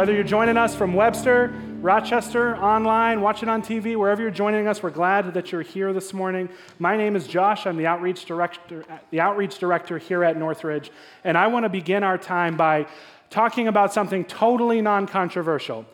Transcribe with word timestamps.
Whether 0.00 0.14
you're 0.14 0.24
joining 0.24 0.56
us 0.56 0.74
from 0.74 0.94
Webster, 0.94 1.52
Rochester, 1.82 2.56
online, 2.56 3.20
watching 3.20 3.50
on 3.50 3.60
TV, 3.60 3.96
wherever 3.96 4.22
you're 4.22 4.30
joining 4.30 4.66
us, 4.66 4.82
we're 4.82 4.88
glad 4.88 5.34
that 5.34 5.52
you're 5.52 5.60
here 5.60 5.92
this 5.92 6.14
morning. 6.14 6.48
My 6.78 6.96
name 6.96 7.16
is 7.16 7.26
Josh. 7.26 7.66
I'm 7.66 7.76
the 7.76 7.86
outreach 7.86 8.24
director, 8.24 8.82
the 9.10 9.20
outreach 9.20 9.58
director 9.58 9.98
here 9.98 10.24
at 10.24 10.38
Northridge, 10.38 10.90
and 11.22 11.36
I 11.36 11.48
want 11.48 11.66
to 11.66 11.68
begin 11.68 12.02
our 12.02 12.16
time 12.16 12.56
by 12.56 12.86
talking 13.28 13.68
about 13.68 13.92
something 13.92 14.24
totally 14.24 14.80
non-controversial. 14.80 15.84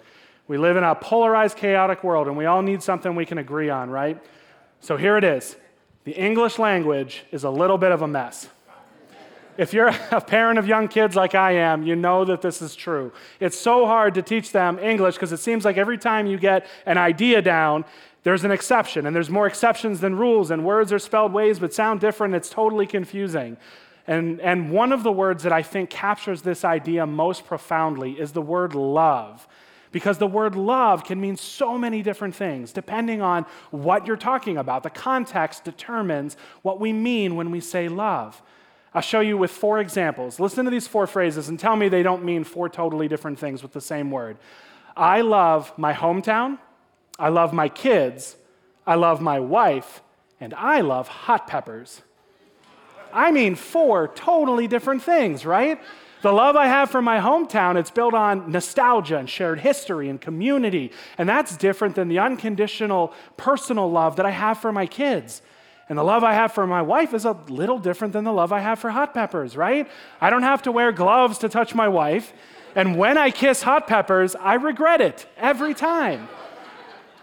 We 0.46 0.57
live 0.57 0.77
in 0.77 0.84
a 0.84 0.95
polarized, 0.95 1.57
chaotic 1.57 2.04
world, 2.04 2.29
and 2.29 2.36
we 2.36 2.45
all 2.45 2.62
need 2.62 2.84
something 2.84 3.16
we 3.16 3.27
can 3.27 3.38
agree 3.38 3.70
on, 3.70 3.91
right? 3.91 4.23
So 4.79 4.96
here 4.96 5.16
it 5.16 5.25
is. 5.25 5.57
The 6.04 6.12
English 6.12 6.61
language 6.61 7.25
is 7.32 7.43
a 7.43 7.50
little 7.50 7.77
bit 7.77 7.91
of 7.91 8.02
a 8.02 8.07
mess. 8.07 8.48
If 9.59 9.73
you're 9.73 9.88
a 10.11 10.20
parent 10.20 10.59
of 10.59 10.66
young 10.66 10.89
kids 10.89 11.16
like 11.16 11.34
I 11.34 11.52
am, 11.52 11.82
you 11.82 11.96
know 11.96 12.25
that 12.25 12.43
this 12.43 12.62
is 12.62 12.75
true. 12.75 13.12
It's 13.41 13.59
so 13.59 13.86
hard 13.86 14.14
to 14.14 14.22
teach 14.22 14.52
them 14.52 14.79
English 14.79 15.14
because 15.14 15.32
it 15.32 15.39
seems 15.39 15.64
like 15.64 15.77
every 15.77 15.98
time 15.98 16.26
you 16.26 16.39
get 16.39 16.67
an 16.85 16.98
idea 16.98 17.43
down, 17.43 17.84
there's 18.22 18.43
an 18.43 18.50
exception, 18.50 19.07
and 19.07 19.14
there's 19.14 19.31
more 19.31 19.46
exceptions 19.46 20.00
than 20.00 20.17
rules, 20.17 20.50
and 20.50 20.64
words 20.64 20.93
are 20.93 20.98
spelled 20.98 21.32
ways 21.32 21.61
but 21.61 21.72
sound 21.72 22.00
different. 22.00 22.34
It's 22.34 22.50
totally 22.50 22.86
confusing. 22.86 23.57
And, 24.08 24.40
and 24.40 24.71
one 24.71 24.93
of 24.93 25.03
the 25.03 25.12
words 25.12 25.43
that 25.45 25.53
I 25.53 25.62
think 25.62 25.90
captures 25.90 26.43
this 26.43 26.64
idea 26.64 27.07
most 27.07 27.45
profoundly 27.45 28.12
is 28.12 28.32
the 28.32 28.43
word 28.43 28.75
love. 28.75 29.46
Because 29.93 30.18
the 30.18 30.26
word 30.26 30.57
love 30.57 31.04
can 31.04 31.20
mean 31.20 31.36
so 31.36 31.79
many 31.79 32.03
different 32.03 32.34
things 32.34 32.73
depending 32.73 33.23
on 33.23 33.47
what 33.70 34.06
you're 34.06 34.17
talking 34.17 34.59
about. 34.59 34.83
The 34.83 34.91
context 34.91 35.64
determines 35.64 36.36
what 36.62 36.81
we 36.81 36.92
mean 36.92 37.36
when 37.36 37.50
we 37.50 37.61
say 37.61 37.89
love. 37.89 38.42
I'll 38.97 39.03
show 39.03 39.20
you 39.20 39.36
with 39.36 39.50
four 39.50 39.78
examples. 39.78 40.41
Listen 40.41 40.64
to 40.64 40.70
these 40.70 40.86
four 40.86 41.06
phrases 41.06 41.50
and 41.50 41.61
tell 41.61 41.77
me 41.77 41.91
they 41.91 42.03
don't 42.03 42.25
mean 42.25 42.45
four 42.45 42.70
totally 42.70 43.09
different 43.09 43.39
things 43.39 43.62
with 43.62 43.75
the 43.75 43.81
same 43.83 44.11
word. 44.11 44.39
I 44.97 45.20
love 45.20 45.70
my 45.77 45.92
hometown. 45.92 46.59
I 47.19 47.28
love 47.28 47.53
my 47.53 47.69
kids. 47.69 48.37
I 48.87 48.95
love 48.95 49.20
my 49.20 49.39
wife. 49.39 50.01
And 50.41 50.55
I 50.55 50.81
love 50.81 51.09
hot 51.09 51.47
peppers. 51.47 52.01
I 53.12 53.33
mean, 53.33 53.55
four 53.55 54.09
totally 54.09 54.67
different 54.67 55.03
things, 55.03 55.45
right? 55.45 55.79
The 56.23 56.33
love 56.33 56.57
I 56.57 56.67
have 56.67 56.91
for 56.91 57.03
my 57.03 57.19
hometown, 57.19 57.77
it's 57.77 57.91
built 57.91 58.15
on 58.15 58.51
nostalgia 58.51 59.19
and 59.19 59.29
shared 59.29 59.61
history 59.61 60.09
and 60.09 60.19
community. 60.19 60.91
And 61.19 61.29
that's 61.29 61.59
different 61.59 61.97
than 61.97 62.09
the 62.09 62.20
unconditional 62.20 63.13
personal 63.37 63.91
love 63.91 64.17
that 64.17 64.25
I 64.25 64.31
have 64.31 64.57
for 64.57 64.73
my 64.73 64.87
kids. 64.87 65.42
And 65.89 65.98
the 65.98 66.03
love 66.03 66.25
I 66.25 66.33
have 66.33 66.53
for 66.53 66.67
my 66.67 66.83
wife 66.83 67.15
is 67.15 67.25
a 67.25 67.37
little 67.48 67.79
different 67.79 68.12
than 68.12 68.25
the 68.25 68.33
love 68.33 68.53
I 68.53 68.61
have 68.61 68.79
for 68.79 68.91
hot 68.91 69.15
peppers, 69.15 69.56
right? 69.56 69.89
I 70.20 70.31
don't 70.31 70.42
have 70.42 70.62
to 70.62 70.73
wear 70.73 70.91
gloves 70.91 71.39
to 71.39 71.48
touch 71.48 71.75
my 71.75 71.89
wife. 71.89 72.33
And 72.75 72.97
when 72.97 73.17
I 73.17 73.31
kiss 73.31 73.62
hot 73.62 73.87
peppers, 73.87 74.34
I 74.34 74.55
regret 74.55 75.01
it 75.01 75.27
every 75.37 75.75
time. 75.75 76.29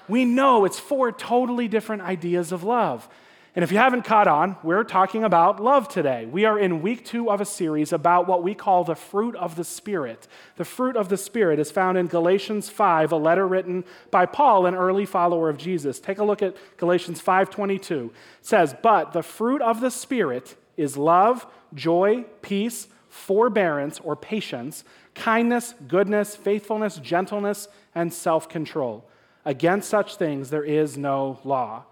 We 0.07 0.25
know 0.25 0.65
it's 0.65 0.79
four 0.79 1.11
totally 1.11 1.67
different 1.67 2.03
ideas 2.03 2.51
of 2.51 2.63
love. 2.63 3.07
And 3.55 3.61
if 3.61 3.71
you 3.71 3.77
haven't 3.77 4.03
caught 4.03 4.27
on, 4.27 4.57
we're 4.63 4.83
talking 4.83 5.23
about 5.23 5.61
love 5.61 5.87
today. 5.87 6.25
We 6.25 6.43
are 6.45 6.57
in 6.57 6.81
week 6.81 7.05
two 7.05 7.29
of 7.29 7.39
a 7.39 7.45
series 7.45 7.93
about 7.93 8.27
what 8.27 8.41
we 8.41 8.55
call 8.55 8.83
the 8.83 8.95
fruit 8.95 9.35
of 9.35 9.55
the 9.55 9.63
Spirit. 9.63 10.27
The 10.55 10.65
fruit 10.65 10.95
of 10.97 11.07
the 11.09 11.17
Spirit 11.17 11.59
is 11.59 11.69
found 11.69 11.95
in 11.99 12.07
Galatians 12.07 12.69
5, 12.69 13.11
a 13.11 13.15
letter 13.15 13.47
written 13.47 13.83
by 14.09 14.25
Paul, 14.25 14.65
an 14.65 14.73
early 14.73 15.05
follower 15.05 15.49
of 15.49 15.57
Jesus. 15.57 15.99
Take 15.99 16.17
a 16.17 16.23
look 16.23 16.41
at 16.41 16.55
Galatians 16.77 17.21
5:22. 17.21 18.11
It 18.39 18.45
says, 18.45 18.75
"But 18.81 19.13
the 19.13 19.21
fruit 19.21 19.61
of 19.61 19.81
the 19.81 19.91
Spirit 19.91 20.55
is 20.75 20.97
love, 20.97 21.45
joy, 21.75 22.25
peace, 22.41 22.87
forbearance 23.07 23.99
or 23.99 24.15
patience, 24.15 24.83
kindness, 25.13 25.75
goodness, 25.87 26.35
faithfulness, 26.35 26.97
gentleness, 26.97 27.67
and 27.93 28.11
self-control. 28.11 29.05
Against 29.45 29.89
such 29.89 30.15
things 30.15 30.49
there 30.49 30.63
is 30.63 30.97
no 30.97 31.37
law." 31.43 31.83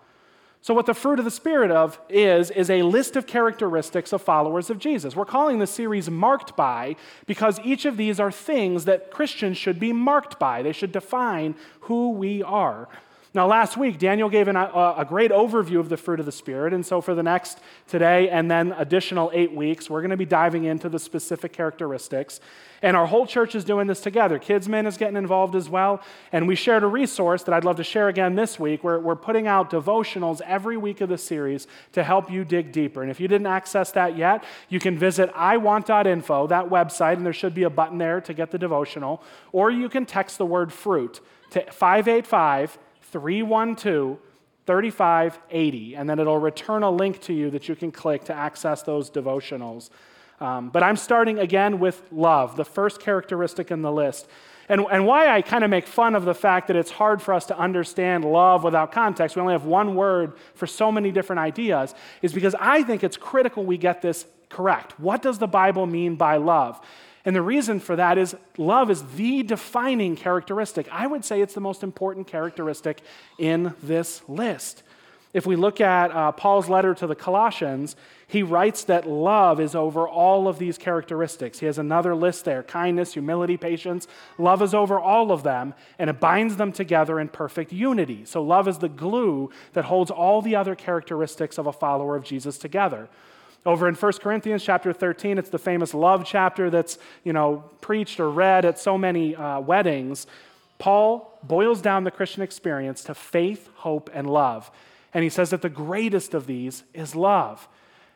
So, 0.63 0.75
what 0.75 0.85
the 0.85 0.93
fruit 0.93 1.17
of 1.17 1.25
the 1.25 1.31
Spirit 1.31 1.71
of 1.71 1.99
is, 2.07 2.51
is 2.51 2.69
a 2.69 2.83
list 2.83 3.15
of 3.15 3.25
characteristics 3.25 4.13
of 4.13 4.21
followers 4.21 4.69
of 4.69 4.77
Jesus. 4.77 5.15
We're 5.15 5.25
calling 5.25 5.57
the 5.57 5.65
series 5.65 6.07
Marked 6.07 6.55
By 6.55 6.97
because 7.25 7.59
each 7.63 7.85
of 7.85 7.97
these 7.97 8.19
are 8.19 8.31
things 8.31 8.85
that 8.85 9.09
Christians 9.09 9.57
should 9.57 9.79
be 9.79 9.91
marked 9.91 10.37
by. 10.37 10.61
They 10.61 10.71
should 10.71 10.91
define 10.91 11.55
who 11.81 12.11
we 12.11 12.43
are. 12.43 12.87
Now, 13.33 13.47
last 13.47 13.75
week, 13.75 13.97
Daniel 13.97 14.29
gave 14.29 14.47
an, 14.47 14.55
a, 14.55 14.95
a, 14.97 15.05
great 15.07 15.31
overview 15.31 15.79
of 15.79 15.89
the 15.89 15.97
fruit 15.97 16.19
of 16.19 16.27
the 16.27 16.31
Spirit. 16.31 16.73
And 16.73 16.85
so, 16.85 17.01
for 17.01 17.15
the 17.15 17.23
next 17.23 17.57
today 17.87 18.29
and 18.29 18.51
then 18.51 18.73
additional 18.73 19.31
eight 19.33 19.53
weeks, 19.53 19.89
we're 19.89 20.01
going 20.01 20.11
to 20.11 20.17
be 20.17 20.25
diving 20.25 20.65
into 20.65 20.89
the 20.89 20.99
specific 20.99 21.53
characteristics. 21.53 22.39
And 22.81 22.97
our 22.97 23.05
whole 23.05 23.27
church 23.27 23.53
is 23.53 23.63
doing 23.63 23.87
this 23.87 24.01
together. 24.01 24.39
Kids 24.39 24.67
Min 24.67 24.87
is 24.87 24.97
getting 24.97 25.15
involved 25.15 25.55
as 25.55 25.69
well. 25.69 26.01
And 26.31 26.47
we 26.47 26.55
shared 26.55 26.83
a 26.83 26.87
resource 26.87 27.43
that 27.43 27.53
I'd 27.53 27.63
love 27.63 27.77
to 27.77 27.83
share 27.83 28.07
again 28.07 28.35
this 28.35 28.59
week. 28.59 28.83
Where 28.83 28.99
we're 28.99 29.15
putting 29.15 29.45
out 29.47 29.69
devotionals 29.69 30.41
every 30.41 30.77
week 30.77 31.01
of 31.01 31.09
the 31.09 31.17
series 31.17 31.67
to 31.91 32.03
help 32.03 32.31
you 32.31 32.43
dig 32.43 32.71
deeper. 32.71 33.01
And 33.01 33.11
if 33.11 33.19
you 33.19 33.27
didn't 33.27 33.47
access 33.47 33.91
that 33.91 34.17
yet, 34.17 34.43
you 34.69 34.79
can 34.79 34.97
visit 34.97 35.31
iwant.info, 35.33 36.47
that 36.47 36.69
website, 36.69 37.13
and 37.13 37.25
there 37.25 37.33
should 37.33 37.53
be 37.53 37.63
a 37.63 37.69
button 37.69 37.99
there 37.99 38.19
to 38.21 38.33
get 38.33 38.51
the 38.51 38.57
devotional. 38.57 39.21
Or 39.51 39.69
you 39.69 39.87
can 39.87 40.05
text 40.05 40.37
the 40.37 40.45
word 40.45 40.73
fruit 40.73 41.19
to 41.51 41.71
585 41.71 42.79
312 43.01 44.17
3580, 44.67 45.95
and 45.95 46.09
then 46.09 46.19
it'll 46.19 46.37
return 46.37 46.83
a 46.83 46.89
link 46.89 47.19
to 47.19 47.33
you 47.33 47.49
that 47.49 47.67
you 47.67 47.75
can 47.75 47.91
click 47.91 48.23
to 48.25 48.33
access 48.33 48.83
those 48.83 49.09
devotionals. 49.09 49.89
Um, 50.41 50.69
but 50.69 50.81
I'm 50.81 50.97
starting 50.97 51.37
again 51.39 51.79
with 51.79 52.01
love, 52.11 52.57
the 52.57 52.65
first 52.65 52.99
characteristic 52.99 53.69
in 53.69 53.83
the 53.83 53.91
list. 53.91 54.27
And, 54.67 54.85
and 54.91 55.05
why 55.05 55.27
I 55.27 55.41
kind 55.41 55.63
of 55.63 55.69
make 55.69 55.85
fun 55.85 56.15
of 56.15 56.25
the 56.25 56.33
fact 56.33 56.67
that 56.67 56.75
it's 56.75 56.91
hard 56.91 57.21
for 57.21 57.33
us 57.33 57.45
to 57.47 57.57
understand 57.57 58.25
love 58.25 58.63
without 58.63 58.91
context, 58.91 59.35
we 59.35 59.41
only 59.41 59.53
have 59.53 59.65
one 59.65 59.95
word 59.95 60.33
for 60.55 60.65
so 60.65 60.91
many 60.91 61.11
different 61.11 61.41
ideas, 61.41 61.93
is 62.21 62.33
because 62.33 62.55
I 62.59 62.81
think 62.83 63.03
it's 63.03 63.17
critical 63.17 63.63
we 63.63 63.77
get 63.77 64.01
this 64.01 64.25
correct. 64.49 64.99
What 64.99 65.21
does 65.21 65.37
the 65.39 65.47
Bible 65.47 65.85
mean 65.85 66.15
by 66.15 66.37
love? 66.37 66.79
And 67.23 67.35
the 67.35 67.41
reason 67.41 67.79
for 67.79 67.95
that 67.97 68.17
is 68.17 68.35
love 68.57 68.89
is 68.89 69.03
the 69.15 69.43
defining 69.43 70.15
characteristic. 70.15 70.87
I 70.91 71.05
would 71.05 71.23
say 71.23 71.41
it's 71.41 71.53
the 71.53 71.61
most 71.61 71.83
important 71.83 72.27
characteristic 72.27 73.01
in 73.37 73.75
this 73.83 74.21
list. 74.27 74.81
If 75.33 75.45
we 75.45 75.55
look 75.55 75.79
at 75.79 76.11
uh, 76.11 76.31
Paul's 76.33 76.67
letter 76.67 76.93
to 76.95 77.07
the 77.07 77.15
Colossians, 77.15 77.95
he 78.31 78.43
writes 78.43 78.85
that 78.85 79.05
love 79.05 79.59
is 79.59 79.75
over 79.75 80.07
all 80.07 80.47
of 80.47 80.57
these 80.57 80.77
characteristics. 80.77 81.59
He 81.59 81.65
has 81.65 81.77
another 81.77 82.15
list 82.15 82.45
there 82.45 82.63
kindness, 82.63 83.11
humility, 83.11 83.57
patience. 83.57 84.07
Love 84.37 84.61
is 84.61 84.73
over 84.73 84.97
all 84.97 85.33
of 85.33 85.43
them, 85.43 85.73
and 85.99 86.09
it 86.09 86.21
binds 86.21 86.55
them 86.55 86.71
together 86.71 87.19
in 87.19 87.27
perfect 87.27 87.73
unity. 87.73 88.23
So, 88.23 88.41
love 88.41 88.69
is 88.69 88.77
the 88.77 88.87
glue 88.87 89.51
that 89.73 89.83
holds 89.83 90.11
all 90.11 90.41
the 90.41 90.55
other 90.55 90.75
characteristics 90.75 91.57
of 91.57 91.67
a 91.67 91.73
follower 91.73 92.15
of 92.15 92.23
Jesus 92.23 92.57
together. 92.57 93.09
Over 93.65 93.89
in 93.89 93.95
1 93.95 94.13
Corinthians 94.13 94.63
chapter 94.63 94.93
13, 94.93 95.37
it's 95.37 95.49
the 95.49 95.59
famous 95.59 95.93
love 95.93 96.23
chapter 96.25 96.69
that's, 96.69 96.99
you 97.25 97.33
know, 97.33 97.65
preached 97.81 98.21
or 98.21 98.29
read 98.29 98.63
at 98.63 98.79
so 98.79 98.97
many 98.97 99.35
uh, 99.35 99.59
weddings. 99.59 100.25
Paul 100.79 101.37
boils 101.43 101.81
down 101.81 102.05
the 102.05 102.11
Christian 102.11 102.43
experience 102.43 103.03
to 103.03 103.13
faith, 103.13 103.69
hope, 103.75 104.09
and 104.13 104.29
love. 104.29 104.71
And 105.13 105.21
he 105.21 105.29
says 105.29 105.49
that 105.49 105.61
the 105.61 105.67
greatest 105.67 106.33
of 106.33 106.47
these 106.47 106.85
is 106.93 107.13
love. 107.13 107.67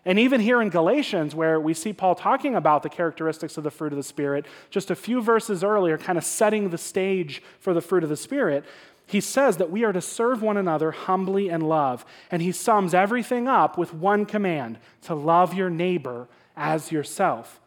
And 0.05 0.19
even 0.19 0.39
here 0.39 0.61
in 0.61 0.69
Galatians, 0.69 1.33
where 1.33 1.59
we 1.59 1.73
see 1.73 1.91
Paul 1.91 2.13
talking 2.13 2.55
about 2.55 2.83
the 2.83 2.89
characteristics 2.89 3.57
of 3.57 3.63
the 3.63 3.71
fruit 3.71 3.91
of 3.91 3.97
the 3.97 4.03
Spirit, 4.03 4.45
just 4.69 4.91
a 4.91 4.95
few 4.95 5.19
verses 5.19 5.63
earlier, 5.63 5.97
kind 5.97 6.17
of 6.17 6.23
setting 6.23 6.69
the 6.69 6.77
stage 6.77 7.41
for 7.59 7.73
the 7.73 7.81
fruit 7.81 8.03
of 8.03 8.09
the 8.09 8.15
Spirit, 8.15 8.65
he 9.07 9.19
says 9.19 9.57
that 9.57 9.71
we 9.71 9.83
are 9.83 9.93
to 9.93 10.01
serve 10.01 10.43
one 10.43 10.57
another 10.57 10.91
humbly 10.91 11.49
in 11.49 11.61
love. 11.61 12.05
And 12.29 12.41
he 12.41 12.51
sums 12.51 12.93
everything 12.93 13.47
up 13.47 13.77
with 13.77 13.93
one 13.93 14.25
command 14.25 14.77
to 15.03 15.15
love 15.15 15.55
your 15.55 15.71
neighbor 15.71 16.27
as 16.55 16.91
yourself. 16.91 17.59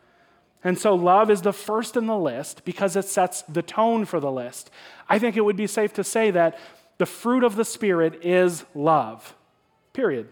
And 0.63 0.79
so, 0.79 0.95
love 0.95 1.31
is 1.31 1.43
the 1.43 1.53
first 1.53 1.97
in 1.97 2.07
the 2.07 2.19
list 2.19 2.65
because 2.65 2.97
it 2.97 3.05
sets 3.05 3.43
the 3.43 3.63
tone 3.63 4.05
for 4.05 4.19
the 4.19 4.31
list. 4.31 4.71
I 5.09 5.19
think 5.19 5.37
it 5.37 5.45
would 5.45 5.57
be 5.57 5.69
safe 5.69 5.93
to 5.95 6.05
say 6.05 6.33
that 6.33 6.59
the 6.99 7.07
fruit 7.07 7.45
of 7.45 7.55
the 7.55 7.65
Spirit 7.65 8.25
is 8.25 8.65
love, 8.75 9.35
period. 9.93 10.29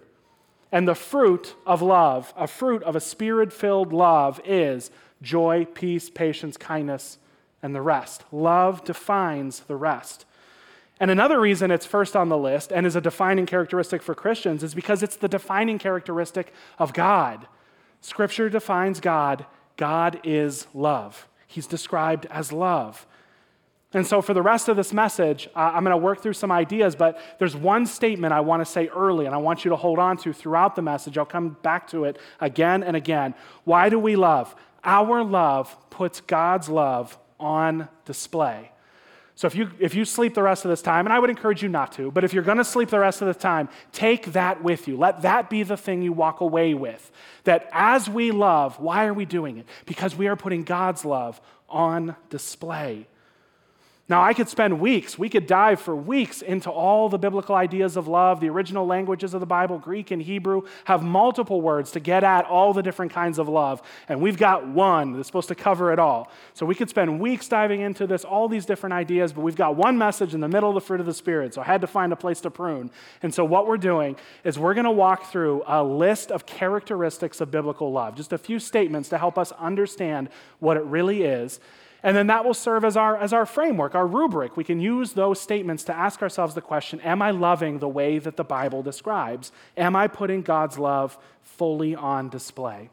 And 0.72 0.86
the 0.86 0.94
fruit 0.94 1.54
of 1.64 1.82
love, 1.82 2.34
a 2.36 2.46
fruit 2.46 2.82
of 2.82 2.96
a 2.96 3.00
spirit 3.00 3.52
filled 3.52 3.92
love, 3.92 4.40
is 4.44 4.90
joy, 5.22 5.66
peace, 5.74 6.10
patience, 6.10 6.56
kindness, 6.56 7.18
and 7.62 7.74
the 7.74 7.82
rest. 7.82 8.24
Love 8.32 8.84
defines 8.84 9.60
the 9.60 9.76
rest. 9.76 10.24
And 10.98 11.10
another 11.10 11.40
reason 11.40 11.70
it's 11.70 11.86
first 11.86 12.16
on 12.16 12.28
the 12.28 12.38
list 12.38 12.72
and 12.72 12.86
is 12.86 12.96
a 12.96 13.00
defining 13.00 13.46
characteristic 13.46 14.02
for 14.02 14.14
Christians 14.14 14.62
is 14.62 14.74
because 14.74 15.02
it's 15.02 15.16
the 15.16 15.28
defining 15.28 15.78
characteristic 15.78 16.52
of 16.78 16.92
God. 16.92 17.46
Scripture 18.00 18.48
defines 18.48 19.00
God. 19.00 19.46
God 19.76 20.20
is 20.24 20.66
love. 20.72 21.28
He's 21.46 21.66
described 21.66 22.26
as 22.30 22.50
love. 22.50 23.06
And 23.92 24.06
so, 24.06 24.20
for 24.20 24.34
the 24.34 24.42
rest 24.42 24.68
of 24.68 24.76
this 24.76 24.92
message, 24.92 25.48
uh, 25.54 25.72
I'm 25.74 25.84
going 25.84 25.92
to 25.92 25.96
work 25.96 26.20
through 26.20 26.32
some 26.32 26.50
ideas, 26.50 26.96
but 26.96 27.20
there's 27.38 27.54
one 27.54 27.86
statement 27.86 28.32
I 28.32 28.40
want 28.40 28.60
to 28.60 28.70
say 28.70 28.88
early, 28.88 29.26
and 29.26 29.34
I 29.34 29.38
want 29.38 29.64
you 29.64 29.70
to 29.70 29.76
hold 29.76 29.98
on 29.98 30.16
to 30.18 30.32
throughout 30.32 30.74
the 30.74 30.82
message. 30.82 31.16
I'll 31.16 31.24
come 31.24 31.56
back 31.62 31.88
to 31.90 32.04
it 32.04 32.18
again 32.40 32.82
and 32.82 32.96
again. 32.96 33.34
Why 33.64 33.88
do 33.88 33.98
we 33.98 34.16
love? 34.16 34.54
Our 34.82 35.22
love 35.22 35.76
puts 35.88 36.20
God's 36.20 36.68
love 36.68 37.16
on 37.38 37.88
display. 38.04 38.72
So 39.36 39.46
if 39.46 39.54
you, 39.54 39.70
if 39.78 39.94
you 39.94 40.06
sleep 40.06 40.34
the 40.34 40.42
rest 40.42 40.64
of 40.64 40.70
this 40.70 40.80
time, 40.80 41.06
and 41.06 41.12
I 41.12 41.18
would 41.18 41.28
encourage 41.28 41.62
you 41.62 41.68
not 41.68 41.92
to, 41.92 42.10
but 42.10 42.24
if 42.24 42.32
you're 42.32 42.42
going 42.42 42.56
to 42.56 42.64
sleep 42.64 42.88
the 42.88 42.98
rest 42.98 43.20
of 43.20 43.28
the 43.28 43.34
time, 43.34 43.68
take 43.92 44.32
that 44.32 44.62
with 44.62 44.88
you. 44.88 44.96
Let 44.96 45.22
that 45.22 45.50
be 45.50 45.62
the 45.62 45.76
thing 45.76 46.00
you 46.00 46.12
walk 46.12 46.40
away 46.40 46.72
with. 46.72 47.12
That 47.44 47.68
as 47.70 48.08
we 48.08 48.30
love, 48.30 48.80
why 48.80 49.06
are 49.06 49.12
we 49.12 49.26
doing 49.26 49.58
it? 49.58 49.66
Because 49.84 50.16
we 50.16 50.26
are 50.26 50.36
putting 50.36 50.64
God's 50.64 51.04
love 51.04 51.38
on 51.68 52.16
display. 52.30 53.06
Now, 54.08 54.22
I 54.22 54.34
could 54.34 54.48
spend 54.48 54.78
weeks, 54.78 55.18
we 55.18 55.28
could 55.28 55.48
dive 55.48 55.80
for 55.80 55.96
weeks 55.96 56.40
into 56.40 56.70
all 56.70 57.08
the 57.08 57.18
biblical 57.18 57.56
ideas 57.56 57.96
of 57.96 58.06
love. 58.06 58.38
The 58.38 58.48
original 58.48 58.86
languages 58.86 59.34
of 59.34 59.40
the 59.40 59.46
Bible, 59.46 59.80
Greek 59.80 60.12
and 60.12 60.22
Hebrew, 60.22 60.62
have 60.84 61.02
multiple 61.02 61.60
words 61.60 61.90
to 61.90 61.98
get 61.98 62.22
at 62.22 62.44
all 62.44 62.72
the 62.72 62.84
different 62.84 63.10
kinds 63.10 63.40
of 63.40 63.48
love. 63.48 63.82
And 64.08 64.20
we've 64.20 64.38
got 64.38 64.64
one 64.64 65.14
that's 65.14 65.26
supposed 65.26 65.48
to 65.48 65.56
cover 65.56 65.92
it 65.92 65.98
all. 65.98 66.30
So 66.54 66.64
we 66.64 66.76
could 66.76 66.88
spend 66.88 67.18
weeks 67.18 67.48
diving 67.48 67.80
into 67.80 68.06
this, 68.06 68.24
all 68.24 68.48
these 68.48 68.64
different 68.64 68.92
ideas, 68.92 69.32
but 69.32 69.40
we've 69.40 69.56
got 69.56 69.74
one 69.74 69.98
message 69.98 70.34
in 70.34 70.40
the 70.40 70.46
middle 70.48 70.68
of 70.68 70.76
the 70.76 70.80
fruit 70.82 71.00
of 71.00 71.06
the 71.06 71.14
Spirit. 71.14 71.54
So 71.54 71.62
I 71.62 71.64
had 71.64 71.80
to 71.80 71.88
find 71.88 72.12
a 72.12 72.16
place 72.16 72.40
to 72.42 72.50
prune. 72.50 72.92
And 73.24 73.34
so 73.34 73.44
what 73.44 73.66
we're 73.66 73.76
doing 73.76 74.14
is 74.44 74.56
we're 74.56 74.74
going 74.74 74.84
to 74.84 74.92
walk 74.92 75.32
through 75.32 75.64
a 75.66 75.82
list 75.82 76.30
of 76.30 76.46
characteristics 76.46 77.40
of 77.40 77.50
biblical 77.50 77.90
love, 77.90 78.14
just 78.14 78.32
a 78.32 78.38
few 78.38 78.60
statements 78.60 79.08
to 79.08 79.18
help 79.18 79.36
us 79.36 79.50
understand 79.50 80.28
what 80.60 80.76
it 80.76 80.84
really 80.84 81.24
is. 81.24 81.58
And 82.06 82.16
then 82.16 82.28
that 82.28 82.44
will 82.44 82.54
serve 82.54 82.84
as 82.84 82.96
our, 82.96 83.16
as 83.16 83.32
our 83.32 83.44
framework, 83.44 83.96
our 83.96 84.06
rubric. 84.06 84.56
We 84.56 84.62
can 84.62 84.78
use 84.78 85.14
those 85.14 85.40
statements 85.40 85.82
to 85.84 85.92
ask 85.92 86.22
ourselves 86.22 86.54
the 86.54 86.60
question 86.60 87.00
Am 87.00 87.20
I 87.20 87.32
loving 87.32 87.80
the 87.80 87.88
way 87.88 88.20
that 88.20 88.36
the 88.36 88.44
Bible 88.44 88.80
describes? 88.80 89.50
Am 89.76 89.96
I 89.96 90.06
putting 90.06 90.42
God's 90.42 90.78
love 90.78 91.18
fully 91.42 91.96
on 91.96 92.28
display? 92.28 92.90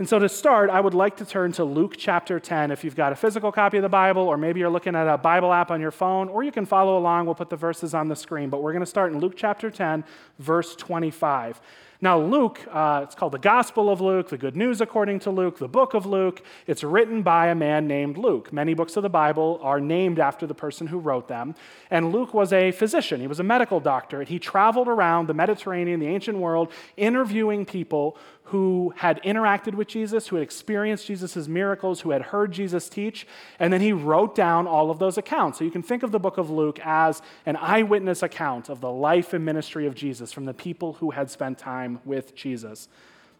And 0.00 0.08
so 0.08 0.18
to 0.18 0.28
start, 0.28 0.68
I 0.68 0.80
would 0.80 0.94
like 0.94 1.18
to 1.18 1.24
turn 1.24 1.52
to 1.52 1.64
Luke 1.64 1.94
chapter 1.96 2.40
10. 2.40 2.72
If 2.72 2.82
you've 2.82 2.96
got 2.96 3.12
a 3.12 3.14
physical 3.14 3.52
copy 3.52 3.76
of 3.76 3.84
the 3.84 3.88
Bible, 3.88 4.22
or 4.22 4.36
maybe 4.36 4.58
you're 4.58 4.68
looking 4.68 4.96
at 4.96 5.06
a 5.06 5.16
Bible 5.16 5.52
app 5.52 5.70
on 5.70 5.80
your 5.80 5.92
phone, 5.92 6.28
or 6.28 6.42
you 6.42 6.50
can 6.50 6.66
follow 6.66 6.98
along. 6.98 7.26
We'll 7.26 7.36
put 7.36 7.50
the 7.50 7.56
verses 7.56 7.94
on 7.94 8.08
the 8.08 8.16
screen. 8.16 8.50
But 8.50 8.62
we're 8.62 8.72
going 8.72 8.82
to 8.82 8.86
start 8.86 9.12
in 9.12 9.20
Luke 9.20 9.34
chapter 9.36 9.70
10, 9.70 10.02
verse 10.40 10.74
25. 10.74 11.60
Now, 12.04 12.20
Luke, 12.20 12.60
uh, 12.70 13.00
it's 13.02 13.14
called 13.14 13.32
the 13.32 13.38
Gospel 13.38 13.88
of 13.88 14.02
Luke, 14.02 14.28
the 14.28 14.36
Good 14.36 14.56
News 14.56 14.82
according 14.82 15.20
to 15.20 15.30
Luke, 15.30 15.56
the 15.58 15.66
book 15.66 15.94
of 15.94 16.04
Luke. 16.04 16.42
It's 16.66 16.84
written 16.84 17.22
by 17.22 17.46
a 17.46 17.54
man 17.54 17.88
named 17.88 18.18
Luke. 18.18 18.52
Many 18.52 18.74
books 18.74 18.98
of 18.98 19.02
the 19.02 19.08
Bible 19.08 19.58
are 19.62 19.80
named 19.80 20.18
after 20.18 20.46
the 20.46 20.52
person 20.52 20.86
who 20.86 20.98
wrote 20.98 21.28
them. 21.28 21.54
And 21.90 22.12
Luke 22.12 22.34
was 22.34 22.52
a 22.52 22.72
physician, 22.72 23.22
he 23.22 23.26
was 23.26 23.40
a 23.40 23.42
medical 23.42 23.80
doctor, 23.80 24.22
he 24.22 24.38
traveled 24.38 24.86
around 24.86 25.28
the 25.28 25.32
Mediterranean, 25.32 25.98
the 25.98 26.06
ancient 26.06 26.36
world, 26.36 26.70
interviewing 26.98 27.64
people 27.64 28.18
who 28.48 28.92
had 28.96 29.22
interacted 29.22 29.74
with 29.74 29.88
Jesus, 29.88 30.28
who 30.28 30.36
had 30.36 30.42
experienced 30.42 31.06
Jesus' 31.06 31.48
miracles, 31.48 32.02
who 32.02 32.10
had 32.10 32.22
heard 32.22 32.52
Jesus 32.52 32.88
teach, 32.88 33.26
and 33.58 33.72
then 33.72 33.80
he 33.80 33.92
wrote 33.92 34.34
down 34.34 34.66
all 34.66 34.90
of 34.90 34.98
those 34.98 35.16
accounts. 35.16 35.58
So 35.58 35.64
you 35.64 35.70
can 35.70 35.82
think 35.82 36.02
of 36.02 36.12
the 36.12 36.18
book 36.18 36.36
of 36.36 36.50
Luke 36.50 36.78
as 36.84 37.22
an 37.46 37.56
eyewitness 37.56 38.22
account 38.22 38.68
of 38.68 38.80
the 38.80 38.90
life 38.90 39.32
and 39.32 39.44
ministry 39.44 39.86
of 39.86 39.94
Jesus 39.94 40.30
from 40.30 40.44
the 40.44 40.52
people 40.52 40.94
who 40.94 41.10
had 41.10 41.30
spent 41.30 41.58
time 41.58 42.00
with 42.04 42.34
Jesus. 42.34 42.88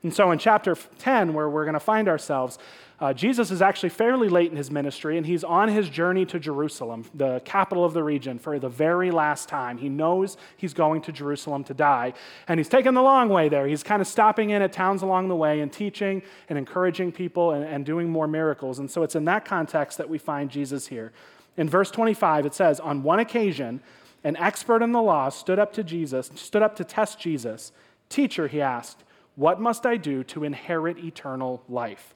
And 0.05 0.15
so 0.15 0.31
in 0.31 0.39
chapter 0.39 0.77
10, 0.99 1.33
where 1.33 1.49
we're 1.49 1.65
going 1.65 1.75
to 1.75 1.81
find 1.81 2.09
ourselves, 2.09 2.59
uh, 3.01 3.13
Jesus 3.13 3.51
is 3.51 3.63
actually 3.63 3.89
fairly 3.89 4.29
late 4.29 4.51
in 4.51 4.57
his 4.57 4.71
ministry, 4.71 5.17
and 5.17 5.27
he's 5.27 5.43
on 5.43 5.69
his 5.69 5.89
journey 5.89 6.27
to 6.27 6.39
Jerusalem, 6.39 7.07
the 7.15 7.41
capital 7.45 7.85
of 7.85 7.95
the 7.95 8.05
region, 8.05 8.39
for 8.39 8.59
the 8.59 8.69
very 8.69 9.11
last 9.11 9.49
time. 9.49 9.79
He 9.79 9.89
knows 9.89 10.37
he's 10.59 10.75
going 10.75 11.01
to 11.03 11.13
Jerusalem 11.13 11.65
to 11.65 11.75
die, 11.75 12.13
and 12.47 12.61
he's 12.61 12.69
taken 12.69 12.95
the 12.95 13.03
long 13.03 13.31
way 13.31 13.49
there. 13.49 13.67
He's 13.67 13.83
kind 13.83 14.01
of 14.03 14.07
stopping 14.07 14.51
in 14.51 14.63
at 14.63 14.73
towns 14.73 15.03
along 15.03 15.29
the 15.29 15.37
way 15.37 15.61
and 15.61 15.73
teaching 15.73 16.23
and 16.49 16.59
encouraging 16.59 17.11
people 17.11 17.53
and, 17.53 17.65
and 17.65 17.85
doing 17.85 18.11
more 18.11 18.29
miracles. 18.29 18.79
And 18.79 18.91
so 18.91 19.03
it's 19.03 19.17
in 19.17 19.25
that 19.25 19.45
context 19.45 19.99
that 19.99 20.09
we 20.09 20.19
find 20.19 20.51
Jesus 20.51 20.87
here. 20.87 21.13
In 21.57 21.69
verse 21.69 21.91
25, 21.91 22.47
it 22.47 22.55
says, 22.55 22.79
On 22.79 23.03
one 23.03 23.21
occasion, 23.21 23.81
an 24.23 24.37
expert 24.37 24.83
in 24.83 24.93
the 24.93 25.03
law 25.03 25.31
stood 25.31 25.59
up 25.59 25.73
to 25.73 25.83
Jesus, 25.83 26.31
stood 26.35 26.63
up 26.63 26.77
to 26.77 26.85
test 26.85 27.19
Jesus. 27.19 27.73
Teacher, 28.09 28.49
he 28.49 28.61
asked, 28.61 29.04
what 29.37 29.61
must 29.61 29.87
I 29.87 29.97
do 29.97 30.25
to 30.25 30.45
inherit 30.45 30.99
eternal 30.99 31.63
life? 31.69 32.15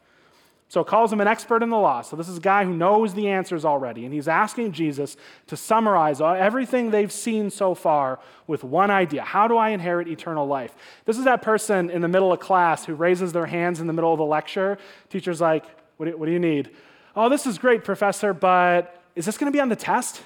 So 0.71 0.85
calls 0.85 1.11
him 1.11 1.21
an 1.23 1.27
expert 1.27 1.63
in 1.63 1.71
the 1.71 1.79
law. 1.79 2.03
So 2.03 2.15
this 2.15 2.29
is 2.29 2.37
a 2.37 2.43
guy 2.43 2.65
who 2.65 2.75
knows 2.75 3.15
the 3.15 3.29
answers 3.29 3.65
already. 3.65 4.05
And 4.05 4.13
he's 4.13 4.29
asking 4.29 4.73
Jesus 4.73 5.17
to 5.47 5.57
summarize 5.57 6.21
everything 6.21 6.91
they've 6.91 7.11
seen 7.11 7.49
so 7.49 7.75
far 7.75 8.21
with 8.47 8.65
one 8.65 8.91
idea 8.91 9.23
How 9.23 9.49
do 9.49 9.57
I 9.57 9.71
inherit 9.71 10.09
eternal 10.09 10.47
life? 10.47 10.75
This 11.07 11.17
is 11.17 11.25
that 11.25 11.41
person 11.41 11.89
in 11.89 12.03
the 12.03 12.09
middle 12.09 12.33
of 12.33 12.41
class 12.41 12.85
who 12.85 12.95
raises 12.95 13.33
their 13.33 13.47
hands 13.47 13.81
in 13.81 13.87
the 13.87 13.95
middle 13.95 14.13
of 14.13 14.19
the 14.19 14.27
lecture. 14.27 14.77
Teacher's 15.09 15.41
like, 15.41 15.65
What 15.97 16.05
do 16.05 16.13
you, 16.13 16.19
what 16.19 16.27
do 16.27 16.33
you 16.33 16.39
need? 16.39 16.71
Oh, 17.17 17.31
this 17.31 17.47
is 17.47 17.57
great, 17.57 17.83
professor, 17.83 18.35
but 18.35 19.03
is 19.17 19.25
this 19.25 19.39
going 19.39 19.51
to 19.51 19.57
be 19.57 19.61
on 19.61 19.71
the 19.71 19.77
test? 19.77 20.23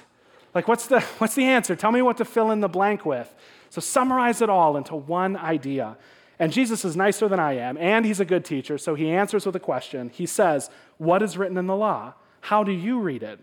Like, 0.53 0.67
what's 0.67 0.87
the, 0.87 0.99
what's 1.19 1.35
the 1.35 1.45
answer? 1.45 1.75
Tell 1.75 1.91
me 1.91 2.01
what 2.01 2.17
to 2.17 2.25
fill 2.25 2.51
in 2.51 2.59
the 2.59 2.67
blank 2.67 3.05
with. 3.05 3.33
So 3.69 3.79
summarize 3.79 4.41
it 4.41 4.49
all 4.49 4.75
into 4.75 4.95
one 4.95 5.37
idea. 5.37 5.97
And 6.39 6.51
Jesus 6.51 6.83
is 6.83 6.95
nicer 6.95 7.27
than 7.27 7.39
I 7.39 7.53
am, 7.53 7.77
and 7.77 8.05
he's 8.05 8.19
a 8.19 8.25
good 8.25 8.43
teacher, 8.43 8.77
so 8.77 8.95
he 8.95 9.11
answers 9.11 9.45
with 9.45 9.55
a 9.55 9.59
question. 9.59 10.09
He 10.09 10.25
says, 10.25 10.69
What 10.97 11.21
is 11.21 11.37
written 11.37 11.57
in 11.57 11.67
the 11.67 11.75
law? 11.75 12.15
How 12.41 12.63
do 12.63 12.71
you 12.71 12.99
read 12.99 13.23
it? 13.23 13.39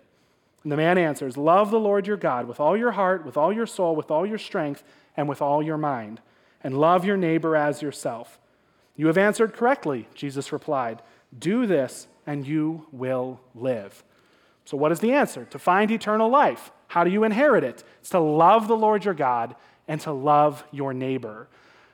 And 0.62 0.72
the 0.72 0.76
man 0.76 0.98
answers, 0.98 1.36
Love 1.36 1.70
the 1.70 1.80
Lord 1.80 2.06
your 2.06 2.16
God 2.16 2.46
with 2.46 2.60
all 2.60 2.76
your 2.76 2.92
heart, 2.92 3.24
with 3.24 3.36
all 3.36 3.52
your 3.52 3.66
soul, 3.66 3.94
with 3.94 4.10
all 4.10 4.26
your 4.26 4.38
strength, 4.38 4.82
and 5.16 5.28
with 5.28 5.40
all 5.40 5.62
your 5.62 5.78
mind, 5.78 6.20
and 6.62 6.78
love 6.78 7.04
your 7.04 7.16
neighbor 7.16 7.56
as 7.56 7.80
yourself. 7.80 8.38
You 8.96 9.06
have 9.06 9.18
answered 9.18 9.54
correctly, 9.54 10.08
Jesus 10.14 10.52
replied. 10.52 11.00
Do 11.38 11.66
this, 11.66 12.08
and 12.26 12.46
you 12.46 12.86
will 12.92 13.40
live. 13.54 14.04
So, 14.64 14.76
what 14.76 14.92
is 14.92 15.00
the 15.00 15.12
answer? 15.12 15.46
To 15.46 15.58
find 15.58 15.90
eternal 15.90 16.28
life. 16.28 16.70
How 16.88 17.04
do 17.04 17.10
you 17.10 17.24
inherit 17.24 17.64
it? 17.64 17.84
It's 18.00 18.10
to 18.10 18.18
love 18.18 18.68
the 18.68 18.76
Lord 18.76 19.04
your 19.04 19.14
God 19.14 19.54
and 19.86 20.00
to 20.02 20.12
love 20.12 20.64
your 20.70 20.92
neighbor. 20.92 21.48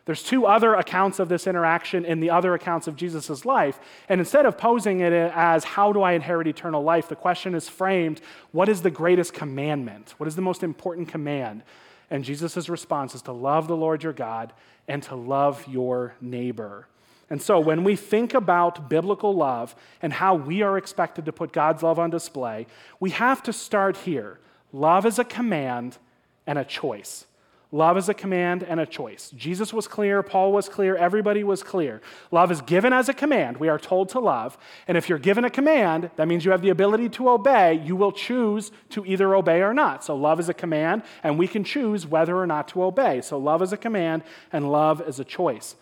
There's 0.06 0.22
two 0.22 0.46
other 0.46 0.74
accounts 0.74 1.18
of 1.18 1.28
this 1.28 1.48
interaction 1.48 2.04
in 2.04 2.20
the 2.20 2.30
other 2.30 2.54
accounts 2.54 2.86
of 2.86 2.94
Jesus' 2.94 3.44
life. 3.44 3.80
And 4.08 4.20
instead 4.20 4.46
of 4.46 4.56
posing 4.56 5.00
it 5.00 5.12
as, 5.12 5.64
how 5.64 5.92
do 5.92 6.00
I 6.00 6.12
inherit 6.12 6.46
eternal 6.46 6.82
life, 6.82 7.08
the 7.08 7.16
question 7.16 7.56
is 7.56 7.68
framed, 7.68 8.20
what 8.52 8.68
is 8.68 8.82
the 8.82 8.90
greatest 8.90 9.34
commandment? 9.34 10.14
What 10.16 10.28
is 10.28 10.36
the 10.36 10.42
most 10.42 10.62
important 10.62 11.08
command? 11.08 11.64
And 12.08 12.24
Jesus' 12.24 12.68
response 12.68 13.16
is 13.16 13.22
to 13.22 13.32
love 13.32 13.66
the 13.66 13.76
Lord 13.76 14.04
your 14.04 14.12
God 14.12 14.52
and 14.86 15.02
to 15.02 15.16
love 15.16 15.66
your 15.68 16.14
neighbor. 16.20 16.86
And 17.28 17.42
so 17.42 17.58
when 17.58 17.82
we 17.82 17.96
think 17.96 18.34
about 18.34 18.88
biblical 18.88 19.34
love 19.34 19.74
and 20.00 20.12
how 20.12 20.36
we 20.36 20.62
are 20.62 20.78
expected 20.78 21.24
to 21.24 21.32
put 21.32 21.52
God's 21.52 21.82
love 21.82 21.98
on 21.98 22.10
display, 22.10 22.68
we 23.00 23.10
have 23.10 23.42
to 23.42 23.52
start 23.52 23.96
here. 23.96 24.38
Love 24.72 25.04
is 25.04 25.18
a 25.18 25.24
command 25.24 25.98
and 26.46 26.60
a 26.60 26.64
choice. 26.64 27.26
Love 27.72 27.98
is 27.98 28.08
a 28.08 28.14
command 28.14 28.62
and 28.62 28.78
a 28.78 28.86
choice. 28.86 29.32
Jesus 29.36 29.72
was 29.72 29.88
clear, 29.88 30.22
Paul 30.22 30.52
was 30.52 30.68
clear, 30.68 30.94
everybody 30.94 31.42
was 31.42 31.64
clear. 31.64 32.00
Love 32.30 32.52
is 32.52 32.60
given 32.60 32.92
as 32.92 33.08
a 33.08 33.12
command. 33.12 33.56
We 33.56 33.68
are 33.68 33.78
told 33.78 34.08
to 34.10 34.20
love. 34.20 34.56
And 34.86 34.96
if 34.96 35.08
you're 35.08 35.18
given 35.18 35.44
a 35.44 35.50
command, 35.50 36.10
that 36.14 36.28
means 36.28 36.44
you 36.44 36.52
have 36.52 36.62
the 36.62 36.70
ability 36.70 37.08
to 37.10 37.28
obey. 37.28 37.74
You 37.84 37.96
will 37.96 38.12
choose 38.12 38.70
to 38.90 39.04
either 39.04 39.34
obey 39.34 39.62
or 39.62 39.74
not. 39.74 40.04
So 40.04 40.14
love 40.14 40.38
is 40.38 40.48
a 40.48 40.54
command, 40.54 41.02
and 41.24 41.38
we 41.38 41.48
can 41.48 41.64
choose 41.64 42.06
whether 42.06 42.36
or 42.36 42.46
not 42.46 42.68
to 42.68 42.84
obey. 42.84 43.20
So 43.20 43.36
love 43.36 43.62
is 43.62 43.72
a 43.72 43.76
command, 43.76 44.22
and 44.52 44.70
love 44.70 45.06
is 45.06 45.18
a 45.18 45.24
choice. 45.24 45.74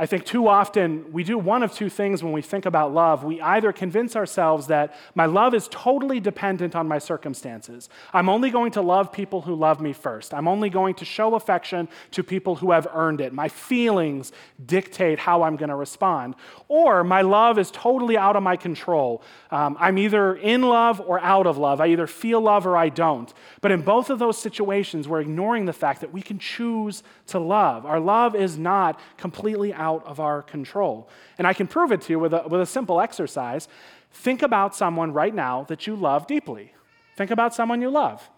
I 0.00 0.06
think 0.06 0.24
too 0.24 0.48
often 0.48 1.12
we 1.12 1.24
do 1.24 1.36
one 1.36 1.62
of 1.62 1.74
two 1.74 1.90
things 1.90 2.22
when 2.22 2.32
we 2.32 2.40
think 2.40 2.64
about 2.64 2.94
love. 2.94 3.22
We 3.22 3.38
either 3.42 3.70
convince 3.70 4.16
ourselves 4.16 4.68
that 4.68 4.94
my 5.14 5.26
love 5.26 5.52
is 5.52 5.68
totally 5.70 6.20
dependent 6.20 6.74
on 6.74 6.88
my 6.88 6.98
circumstances. 6.98 7.90
I'm 8.14 8.30
only 8.30 8.48
going 8.48 8.72
to 8.72 8.80
love 8.80 9.12
people 9.12 9.42
who 9.42 9.54
love 9.54 9.78
me 9.78 9.92
first. 9.92 10.32
I'm 10.32 10.48
only 10.48 10.70
going 10.70 10.94
to 10.94 11.04
show 11.04 11.34
affection 11.34 11.86
to 12.12 12.22
people 12.22 12.54
who 12.56 12.70
have 12.70 12.88
earned 12.94 13.20
it. 13.20 13.34
My 13.34 13.50
feelings 13.50 14.32
dictate 14.64 15.18
how 15.18 15.42
I'm 15.42 15.56
going 15.56 15.68
to 15.68 15.76
respond. 15.76 16.34
Or 16.68 17.04
my 17.04 17.20
love 17.20 17.58
is 17.58 17.70
totally 17.70 18.16
out 18.16 18.36
of 18.36 18.42
my 18.42 18.56
control. 18.56 19.22
Um, 19.50 19.76
I'm 19.78 19.98
either 19.98 20.34
in 20.34 20.62
love 20.62 21.02
or 21.06 21.20
out 21.20 21.46
of 21.46 21.58
love. 21.58 21.78
I 21.78 21.88
either 21.88 22.06
feel 22.06 22.40
love 22.40 22.66
or 22.66 22.74
I 22.74 22.88
don't. 22.88 23.30
But 23.60 23.70
in 23.70 23.82
both 23.82 24.08
of 24.08 24.18
those 24.18 24.38
situations, 24.38 25.06
we're 25.06 25.20
ignoring 25.20 25.66
the 25.66 25.74
fact 25.74 26.00
that 26.00 26.10
we 26.10 26.22
can 26.22 26.38
choose 26.38 27.02
to 27.26 27.38
love. 27.38 27.84
Our 27.84 28.00
love 28.00 28.34
is 28.34 28.56
not 28.56 28.98
completely 29.18 29.74
out 29.74 29.89
out 29.90 30.06
of 30.06 30.20
our 30.20 30.42
control. 30.42 31.08
And 31.38 31.46
I 31.46 31.52
can 31.52 31.66
prove 31.66 31.92
it 31.92 32.00
to 32.02 32.12
you 32.12 32.18
with 32.18 32.32
a, 32.32 32.42
with 32.48 32.60
a 32.60 32.66
simple 32.66 33.00
exercise. 33.00 33.68
Think 34.12 34.42
about 34.42 34.74
someone 34.74 35.12
right 35.12 35.34
now 35.34 35.64
that 35.68 35.86
you 35.86 35.96
love 35.96 36.26
deeply. 36.26 36.72
Think 37.16 37.30
about 37.30 37.54
someone 37.54 37.82
you 37.82 37.90
love. 37.90 38.28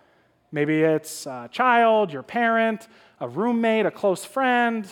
Maybe 0.50 0.82
it's 0.82 1.26
a 1.26 1.48
child, 1.50 2.12
your 2.12 2.22
parent, 2.22 2.88
a 3.20 3.28
roommate, 3.28 3.86
a 3.86 3.90
close 3.90 4.24
friend, 4.24 4.86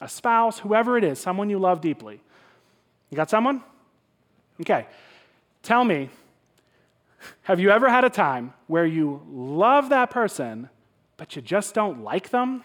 a 0.00 0.08
spouse, 0.08 0.58
whoever 0.60 0.96
it 0.96 1.04
is, 1.04 1.18
someone 1.18 1.50
you 1.50 1.58
love 1.58 1.80
deeply. 1.80 2.20
You 3.10 3.16
got 3.16 3.30
someone? 3.30 3.62
Okay. 4.60 4.86
Tell 5.62 5.84
me, 5.84 6.08
have 7.42 7.60
you 7.60 7.70
ever 7.70 7.88
had 7.88 8.04
a 8.04 8.10
time 8.10 8.54
where 8.66 8.86
you 8.86 9.20
love 9.30 9.88
that 9.90 10.10
person, 10.10 10.68
but 11.16 11.36
you 11.36 11.42
just 11.42 11.74
don't 11.74 12.02
like 12.02 12.30
them? 12.30 12.62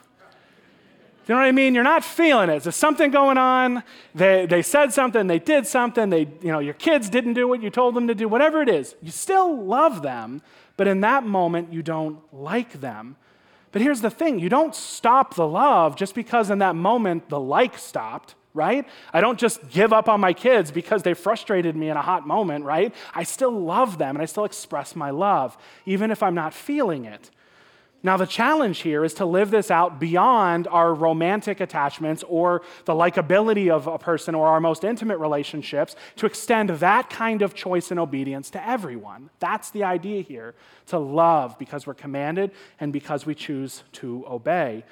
You 1.28 1.34
know 1.34 1.42
what 1.42 1.48
I 1.48 1.52
mean? 1.52 1.74
You're 1.74 1.84
not 1.84 2.04
feeling 2.04 2.50
it. 2.50 2.62
There's 2.62 2.76
something 2.76 3.10
going 3.10 3.38
on. 3.40 3.84
They, 4.14 4.46
they 4.46 4.62
said 4.62 4.94
something, 4.94 5.26
they 5.26 5.40
did 5.40 5.66
something, 5.66 6.10
they, 6.12 6.28
you 6.42 6.52
know, 6.52 6.60
your 6.60 6.76
kids 6.76 7.10
didn't 7.10 7.34
do 7.34 7.48
what 7.48 7.64
you 7.64 7.72
told 7.72 7.96
them 7.96 8.08
to 8.08 8.16
do, 8.16 8.28
whatever 8.28 8.62
it 8.62 8.70
is. 8.70 8.96
You 9.02 9.10
still 9.10 9.64
love 9.64 10.04
them, 10.04 10.44
but 10.78 10.88
in 10.88 11.02
that 11.02 11.26
moment, 11.26 11.74
you 11.74 11.82
don't 11.82 12.20
like 12.32 12.80
them. 12.80 13.16
But 13.72 13.82
here's 13.82 14.02
the 14.02 14.12
thing 14.12 14.40
you 14.40 14.50
don't 14.50 14.76
stop 14.76 15.34
the 15.34 15.48
love 15.48 15.96
just 15.96 16.14
because 16.14 16.50
in 16.52 16.60
that 16.60 16.76
moment 16.76 17.28
the 17.30 17.40
like 17.40 17.78
stopped, 17.78 18.36
right? 18.54 18.88
I 19.12 19.20
don't 19.20 19.40
just 19.40 19.70
give 19.70 19.92
up 19.92 20.08
on 20.08 20.22
my 20.22 20.32
kids 20.32 20.72
because 20.72 21.04
they 21.04 21.14
frustrated 21.14 21.76
me 21.76 21.90
in 21.90 21.98
a 21.98 22.02
hot 22.02 22.26
moment, 22.28 22.66
right? 22.66 22.94
I 23.14 23.24
still 23.24 23.52
love 23.52 23.98
them 23.98 24.16
and 24.16 24.22
I 24.22 24.26
still 24.26 24.46
express 24.46 24.96
my 24.96 25.10
love, 25.10 25.58
even 25.86 26.12
if 26.12 26.22
I'm 26.24 26.36
not 26.36 26.54
feeling 26.54 27.04
it. 27.04 27.32
Now, 28.06 28.18
the 28.18 28.28
challenge 28.28 28.82
here 28.82 29.04
is 29.04 29.16
to 29.16 29.26
live 29.26 29.50
this 29.50 29.72
out 29.72 30.00
beyond 30.00 30.68
our 30.68 30.94
romantic 30.94 31.60
attachments 31.60 32.24
or 32.28 32.62
the 32.86 32.94
likability 32.94 33.72
of 33.72 33.88
a 33.88 33.98
person 33.98 34.36
or 34.36 34.48
our 34.48 34.60
most 34.60 34.84
intimate 34.84 35.18
relationships, 35.18 35.96
to 36.18 36.28
extend 36.28 36.70
that 36.70 37.10
kind 37.10 37.42
of 37.42 37.56
choice 37.56 37.90
and 37.90 38.00
obedience 38.00 38.52
to 38.52 38.64
everyone. 38.70 39.32
That's 39.40 39.72
the 39.72 39.86
idea 39.86 40.22
here 40.22 40.54
to 40.86 41.00
love 41.00 41.58
because 41.58 41.88
we're 41.88 41.96
commanded 41.96 42.52
and 42.80 42.94
because 42.94 43.26
we 43.26 43.34
choose 43.34 43.82
to 43.94 44.24
obey. 44.28 44.84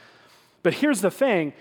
But 0.63 0.73
here's 0.73 1.01
the 1.01 1.11
thing 1.11 1.53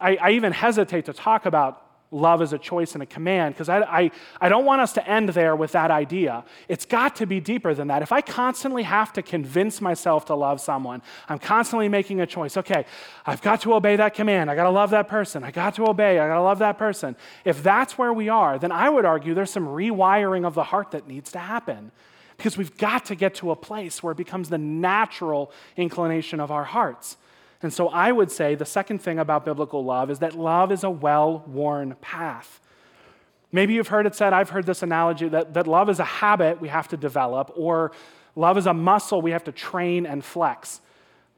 I, 0.00 0.14
I 0.14 0.30
even 0.30 0.52
hesitate 0.52 1.06
to 1.06 1.12
talk 1.12 1.46
about 1.46 1.84
love 2.12 2.42
is 2.42 2.52
a 2.52 2.58
choice 2.58 2.92
and 2.92 3.02
a 3.02 3.06
command, 3.06 3.54
because 3.54 3.68
I, 3.68 3.80
I, 3.80 4.10
I 4.40 4.48
don't 4.48 4.64
want 4.64 4.82
us 4.82 4.92
to 4.92 5.08
end 5.08 5.30
there 5.30 5.56
with 5.56 5.72
that 5.72 5.90
idea. 5.90 6.44
It's 6.68 6.84
got 6.84 7.16
to 7.16 7.26
be 7.26 7.40
deeper 7.40 7.74
than 7.74 7.88
that. 7.88 8.02
If 8.02 8.12
I 8.12 8.20
constantly 8.20 8.84
have 8.84 9.12
to 9.14 9.22
convince 9.22 9.80
myself 9.80 10.26
to 10.26 10.34
love 10.34 10.60
someone, 10.60 11.02
I'm 11.28 11.38
constantly 11.38 11.88
making 11.88 12.20
a 12.20 12.26
choice. 12.26 12.56
Okay, 12.56 12.84
I've 13.26 13.42
got 13.42 13.62
to 13.62 13.74
obey 13.74 13.96
that 13.96 14.14
command. 14.14 14.50
I 14.50 14.54
got 14.54 14.64
to 14.64 14.70
love 14.70 14.90
that 14.90 15.08
person. 15.08 15.42
I 15.42 15.50
got 15.50 15.74
to 15.76 15.88
obey. 15.88 16.18
I 16.18 16.28
got 16.28 16.34
to 16.34 16.42
love 16.42 16.60
that 16.60 16.78
person. 16.78 17.16
If 17.44 17.62
that's 17.62 17.96
where 17.96 18.12
we 18.12 18.28
are, 18.28 18.58
then 18.58 18.70
I 18.70 18.88
would 18.88 19.04
argue 19.04 19.34
there's 19.34 19.50
some 19.50 19.66
rewiring 19.66 20.44
of 20.46 20.54
the 20.54 20.64
heart 20.64 20.90
that 20.90 21.08
needs 21.08 21.32
to 21.32 21.38
happen. 21.38 21.92
Because 22.36 22.58
we've 22.58 22.76
got 22.76 23.04
to 23.06 23.14
get 23.14 23.34
to 23.36 23.52
a 23.52 23.56
place 23.56 24.02
where 24.02 24.12
it 24.12 24.16
becomes 24.16 24.48
the 24.48 24.58
natural 24.58 25.52
inclination 25.76 26.40
of 26.40 26.50
our 26.50 26.64
hearts. 26.64 27.16
And 27.62 27.72
so 27.72 27.88
I 27.88 28.10
would 28.10 28.30
say 28.30 28.54
the 28.54 28.66
second 28.66 29.00
thing 29.00 29.18
about 29.18 29.44
biblical 29.44 29.84
love 29.84 30.10
is 30.10 30.18
that 30.18 30.34
love 30.34 30.72
is 30.72 30.82
a 30.84 30.90
well 30.90 31.44
worn 31.46 31.94
path. 32.00 32.60
Maybe 33.52 33.74
you've 33.74 33.88
heard 33.88 34.06
it 34.06 34.14
said, 34.14 34.32
I've 34.32 34.50
heard 34.50 34.66
this 34.66 34.82
analogy 34.82 35.28
that, 35.28 35.54
that 35.54 35.66
love 35.66 35.88
is 35.90 36.00
a 36.00 36.04
habit 36.04 36.60
we 36.60 36.68
have 36.68 36.88
to 36.88 36.96
develop, 36.96 37.52
or 37.54 37.92
love 38.34 38.56
is 38.56 38.66
a 38.66 38.74
muscle 38.74 39.20
we 39.20 39.32
have 39.32 39.44
to 39.44 39.52
train 39.52 40.06
and 40.06 40.24
flex. 40.24 40.80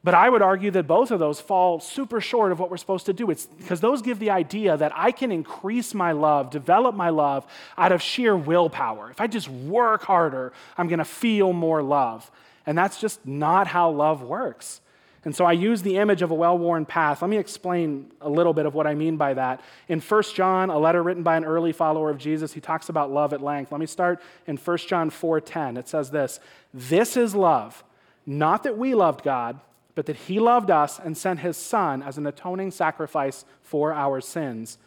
But 0.04 0.14
I 0.14 0.28
would 0.28 0.42
argue 0.42 0.70
that 0.72 0.86
both 0.86 1.10
of 1.10 1.18
those 1.18 1.40
fall 1.40 1.80
super 1.80 2.20
short 2.20 2.52
of 2.52 2.60
what 2.60 2.70
we're 2.70 2.76
supposed 2.76 3.06
to 3.06 3.14
do. 3.14 3.30
It's 3.30 3.46
because 3.46 3.80
those 3.80 4.02
give 4.02 4.18
the 4.18 4.30
idea 4.30 4.76
that 4.76 4.92
I 4.94 5.10
can 5.10 5.32
increase 5.32 5.94
my 5.94 6.12
love, 6.12 6.50
develop 6.50 6.94
my 6.94 7.08
love 7.08 7.46
out 7.78 7.90
of 7.90 8.02
sheer 8.02 8.36
willpower. 8.36 9.10
If 9.10 9.20
I 9.20 9.26
just 9.26 9.48
work 9.48 10.02
harder, 10.02 10.52
I'm 10.76 10.88
going 10.88 10.98
to 10.98 11.06
feel 11.06 11.54
more 11.54 11.82
love. 11.82 12.30
And 12.66 12.76
that's 12.76 13.00
just 13.00 13.26
not 13.26 13.66
how 13.66 13.90
love 13.90 14.22
works. 14.22 14.82
And 15.24 15.34
so 15.34 15.44
I 15.44 15.52
use 15.52 15.82
the 15.82 15.96
image 15.96 16.22
of 16.22 16.30
a 16.30 16.34
well 16.34 16.58
worn 16.58 16.84
path. 16.84 17.22
Let 17.22 17.30
me 17.30 17.38
explain 17.38 18.10
a 18.20 18.28
little 18.28 18.52
bit 18.52 18.66
of 18.66 18.74
what 18.74 18.86
I 18.86 18.94
mean 18.94 19.16
by 19.16 19.34
that. 19.34 19.60
In 19.88 20.00
1 20.00 20.22
John, 20.34 20.70
a 20.70 20.78
letter 20.78 21.02
written 21.02 21.22
by 21.22 21.36
an 21.36 21.44
early 21.44 21.72
follower 21.72 22.10
of 22.10 22.18
Jesus, 22.18 22.52
he 22.52 22.60
talks 22.60 22.88
about 22.88 23.10
love 23.10 23.32
at 23.32 23.42
length. 23.42 23.72
Let 23.72 23.80
me 23.80 23.86
start 23.86 24.20
in 24.46 24.56
1 24.56 24.88
John 24.88 25.10
4:10. 25.10 25.78
It 25.78 25.88
says 25.88 26.10
this: 26.10 26.40
"This 26.72 27.16
is 27.16 27.34
love, 27.34 27.82
not 28.26 28.62
that 28.64 28.76
we 28.76 28.94
loved 28.94 29.22
God, 29.22 29.60
but 29.94 30.06
that 30.06 30.16
he 30.16 30.38
loved 30.38 30.70
us 30.70 30.98
and 30.98 31.16
sent 31.16 31.40
his 31.40 31.56
son 31.56 32.02
as 32.02 32.18
an 32.18 32.26
atoning 32.26 32.70
sacrifice 32.70 33.44
for 33.62 33.92
our 33.94 34.20
sins." 34.20 34.78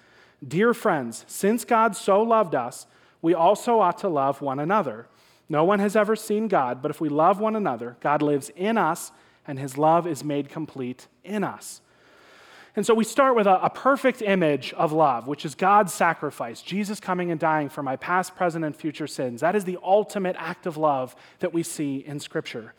Dear 0.48 0.76
friends, 0.76 1.26
since 1.28 1.66
God 1.66 1.96
so 1.96 2.22
loved 2.22 2.54
us, 2.54 2.86
we 3.24 3.34
also 3.34 3.80
ought 3.80 3.98
to 4.00 4.08
love 4.08 4.40
one 4.40 4.60
another. 4.60 5.08
No 5.50 5.64
one 5.64 5.80
has 5.80 5.96
ever 5.96 6.16
seen 6.16 6.48
God, 6.48 6.82
but 6.82 6.92
if 6.92 7.02
we 7.02 7.10
love 7.10 7.40
one 7.40 7.56
another, 7.56 7.98
God 8.02 8.22
lives 8.22 8.52
in 8.56 8.78
us 8.78 9.12
and 9.48 9.58
his 9.58 9.78
love 9.78 10.06
is 10.06 10.24
made 10.24 10.50
complete 10.50 11.08
in 11.24 11.44
us. 11.44 11.82
And 12.76 12.86
so 12.86 12.94
we 12.94 13.04
start 13.04 13.36
with 13.36 13.48
a, 13.48 13.64
a, 13.64 13.72
perfect 13.72 14.22
image 14.22 14.72
of 14.74 14.92
love, 14.92 15.28
which 15.28 15.46
is 15.46 15.56
God's 15.56 15.92
sacrifice, 15.92 16.62
Jesus 16.62 17.00
coming 17.00 17.32
and 17.32 17.40
dying 17.40 17.70
for 17.70 17.82
my 17.82 17.96
past, 17.96 18.36
present, 18.36 18.64
and 18.64 18.76
future 18.76 19.08
sins. 19.08 19.42
That 19.42 19.56
is 19.56 19.66
the 19.66 19.80
ultimate 19.82 20.36
act 20.38 20.68
of 20.68 20.78
love 20.78 21.16
that 21.40 21.54
we 21.54 21.64
see 21.64 22.04
in 22.06 22.20
Scripture. 22.20 22.76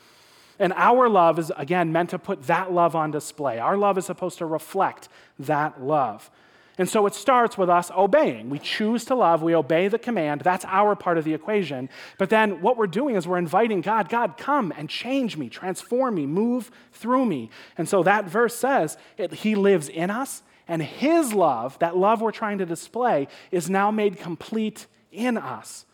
And 0.60 0.72
our 0.74 1.08
love 1.08 1.38
is, 1.40 1.50
again, 1.56 1.90
meant 1.90 2.10
to 2.10 2.18
put 2.18 2.44
that 2.44 2.72
love 2.72 2.94
on 2.94 3.10
display. 3.10 3.58
Our 3.58 3.76
love 3.76 3.98
is 3.98 4.06
supposed 4.06 4.38
to 4.38 4.46
reflect 4.46 5.08
that 5.40 5.82
love. 5.82 6.30
And 6.78 6.88
so 6.88 7.06
it 7.06 7.14
starts 7.14 7.58
with 7.58 7.68
us 7.68 7.90
obeying. 7.90 8.50
We 8.50 8.60
choose 8.60 9.04
to 9.06 9.16
love, 9.16 9.42
we 9.42 9.54
obey 9.54 9.88
the 9.88 9.98
command. 9.98 10.42
That's 10.42 10.64
our 10.66 10.94
part 10.94 11.18
of 11.18 11.24
the 11.24 11.34
equation. 11.34 11.90
But 12.16 12.30
then 12.30 12.62
what 12.62 12.76
we're 12.76 12.86
doing 12.86 13.16
is 13.16 13.26
we're 13.26 13.38
inviting 13.38 13.80
God, 13.80 14.08
God, 14.08 14.36
come 14.36 14.72
and 14.76 14.88
change 14.88 15.36
me, 15.36 15.48
transform 15.48 16.14
me, 16.14 16.24
move 16.24 16.70
through 16.92 17.26
me. 17.26 17.50
And 17.76 17.88
so 17.88 18.04
that 18.04 18.26
verse 18.26 18.54
says 18.54 18.96
it, 19.16 19.34
He 19.34 19.56
lives 19.56 19.88
in 19.88 20.10
us, 20.10 20.42
and 20.68 20.80
His 20.80 21.34
love, 21.34 21.78
that 21.80 21.96
love 21.96 22.20
we're 22.20 22.30
trying 22.30 22.58
to 22.58 22.66
display, 22.66 23.26
is 23.50 23.68
now 23.68 23.90
made 23.90 24.16
complete 24.16 24.86
in 25.10 25.36
us. 25.36 25.84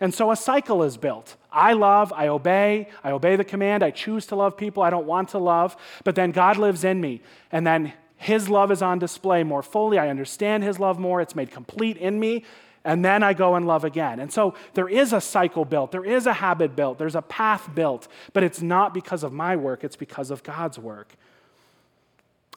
And 0.00 0.12
so 0.12 0.30
a 0.32 0.36
cycle 0.36 0.82
is 0.82 0.96
built. 0.96 1.36
I 1.50 1.74
love, 1.74 2.12
I 2.12 2.26
obey, 2.28 2.88
I 3.04 3.12
obey 3.12 3.36
the 3.36 3.44
command, 3.44 3.84
I 3.84 3.92
choose 3.92 4.26
to 4.26 4.36
love 4.36 4.56
people 4.56 4.82
I 4.82 4.90
don't 4.90 5.06
want 5.06 5.28
to 5.30 5.38
love, 5.38 5.76
but 6.02 6.14
then 6.14 6.32
God 6.32 6.56
lives 6.56 6.82
in 6.82 7.00
me. 7.00 7.22
And 7.52 7.66
then 7.66 7.92
his 8.22 8.48
love 8.48 8.70
is 8.70 8.82
on 8.82 9.00
display 9.00 9.42
more 9.42 9.64
fully. 9.64 9.98
I 9.98 10.08
understand 10.08 10.62
His 10.62 10.78
love 10.78 10.96
more. 10.96 11.20
It's 11.20 11.34
made 11.34 11.50
complete 11.50 11.96
in 11.96 12.20
me. 12.20 12.44
And 12.84 13.04
then 13.04 13.24
I 13.24 13.32
go 13.32 13.56
and 13.56 13.66
love 13.66 13.84
again. 13.84 14.20
And 14.20 14.32
so 14.32 14.54
there 14.74 14.88
is 14.88 15.12
a 15.12 15.20
cycle 15.20 15.64
built, 15.64 15.90
there 15.90 16.04
is 16.04 16.26
a 16.26 16.32
habit 16.32 16.74
built, 16.76 16.98
there's 16.98 17.16
a 17.16 17.22
path 17.22 17.68
built, 17.74 18.08
but 18.32 18.42
it's 18.42 18.62
not 18.62 18.94
because 18.94 19.22
of 19.24 19.32
my 19.32 19.56
work, 19.56 19.84
it's 19.84 19.96
because 19.96 20.30
of 20.30 20.42
God's 20.42 20.78
work. 20.78 21.14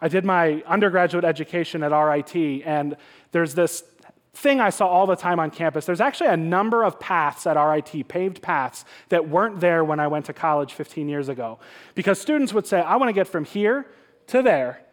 I 0.02 0.08
did 0.08 0.24
my 0.24 0.64
undergraduate 0.68 1.24
education 1.24 1.84
at 1.84 1.92
RIT, 1.92 2.36
and 2.66 2.96
there's 3.32 3.56
this 3.56 3.84
thing 4.34 4.60
I 4.60 4.70
saw 4.70 4.88
all 4.88 5.08
the 5.08 5.16
time 5.16 5.40
on 5.40 5.50
campus. 5.50 5.86
There's 5.86 6.02
actually 6.02 6.30
a 6.30 6.38
number 6.38 6.84
of 6.84 7.00
paths 7.00 7.48
at 7.48 7.54
RIT, 7.54 8.08
paved 8.08 8.42
paths, 8.42 8.86
that 9.10 9.30
weren't 9.30 9.60
there 9.60 9.84
when 9.84 10.00
I 10.00 10.08
went 10.08 10.26
to 10.26 10.34
college 10.34 10.74
15 10.74 11.08
years 11.08 11.30
ago. 11.30 11.60
Because 11.94 12.20
students 12.20 12.54
would 12.54 12.68
say, 12.68 12.82
I 12.82 12.98
want 12.98 13.10
to 13.10 13.14
get 13.14 13.28
from 13.28 13.46
here 13.46 13.88
to 14.28 14.42
there, 14.42 14.85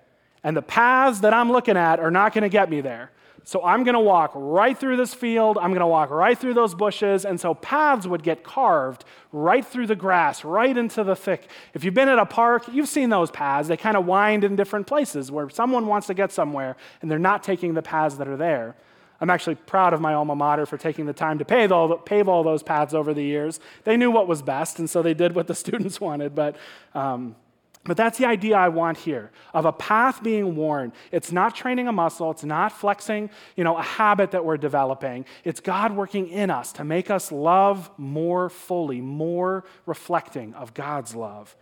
and 0.45 0.57
the 0.57 0.63
paths 0.63 1.21
that 1.21 1.33
I'm 1.33 1.51
looking 1.51 1.77
at 1.77 2.01
are 2.01 2.11
not 2.11 2.33
going 2.33 2.43
to 2.43 2.49
get 2.49 2.71
me 2.71 2.81
there. 2.81 3.11
So 3.45 3.65
I'm 3.65 3.83
going 3.83 3.95
to 3.95 4.01
walk 4.01 4.33
right 4.35 4.79
through 4.79 4.97
this 4.97 5.15
field. 5.15 5.59
I'm 5.59 5.71
going 5.71 5.81
to 5.81 5.87
walk 5.87 6.11
right 6.11 6.39
through 6.39 6.55
those 6.55 6.75
bushes. 6.75 7.25
And 7.25 7.41
so 7.41 7.55
paths 7.55 8.07
would 8.07 8.23
get 8.23 8.45
carved 8.45 9.05
right 9.33 9.67
through 9.67 9.89
the 9.89 9.97
grass, 9.97 10.45
right 10.45 10.77
into 10.77 11.03
the 11.03 11.17
thick. 11.17 11.49
If 11.75 11.83
you've 11.83 11.95
been 11.95 12.09
at 12.09 12.21
a 12.21 12.27
park, 12.27 12.65
you've 12.73 12.89
seen 12.89 13.11
those 13.11 13.33
paths. 13.33 13.67
They 13.67 13.77
kind 13.77 13.97
of 13.97 14.07
wind 14.07 14.45
in 14.45 14.55
different 14.55 14.87
places 14.87 15.31
where 15.33 15.51
someone 15.51 15.87
wants 15.87 16.07
to 16.07 16.15
get 16.15 16.31
somewhere 16.31 16.77
and 17.01 17.11
they're 17.11 17.19
not 17.19 17.43
taking 17.43 17.75
the 17.75 17.83
paths 17.83 18.17
that 18.17 18.29
are 18.29 18.37
there. 18.37 18.77
I'm 19.21 19.31
actually 19.31 19.55
proud 19.55 19.93
of 19.93 20.01
my 20.01 20.15
alma 20.15 20.35
mater 20.35 20.67
for 20.67 20.77
taking 20.77 21.07
the 21.07 21.13
time 21.13 21.39
to 21.39 21.45
pave 21.45 21.71
all, 21.71 21.97
pave 21.97 22.29
all 22.29 22.43
those 22.43 22.63
paths 22.65 22.93
over 22.93 23.15
the 23.15 23.23
years. 23.23 23.61
They 23.85 23.97
knew 23.97 24.11
what 24.11 24.27
was 24.27 24.43
best, 24.43 24.81
and 24.81 24.91
so 24.91 25.01
they 25.01 25.15
did 25.15 25.37
what 25.37 25.47
the 25.47 25.55
students 25.65 26.01
wanted. 26.01 26.35
But 26.35 26.57
um, 26.93 27.37
but 27.85 27.97
that's 27.97 28.17
the 28.17 28.27
idea 28.27 28.57
I 28.57 28.69
want 28.69 28.99
here 28.99 29.33
of 29.53 29.65
a 29.65 29.73
path 29.73 30.23
being 30.23 30.55
worn. 30.55 30.93
It's 31.11 31.33
not 31.33 31.57
training 31.57 31.89
a 31.89 31.93
muscle, 31.93 32.31
it's 32.31 32.45
not 32.45 32.71
flexing, 32.71 33.29
you 33.57 33.65
know, 33.65 33.77
a 33.77 33.83
habit 33.83 34.31
that 34.31 34.45
we're 34.45 34.57
developing. 34.57 35.25
It's 35.45 35.59
God 35.59 35.97
working 35.97 36.29
in 36.29 36.49
us 36.51 36.73
to 36.75 36.85
make 36.85 37.11
us 37.11 37.33
love 37.33 37.91
more 37.99 38.49
fully, 38.49 39.01
more 39.01 39.65
reflecting 39.85 40.55
of 40.55 40.75
God's 40.75 41.17
love. 41.17 41.57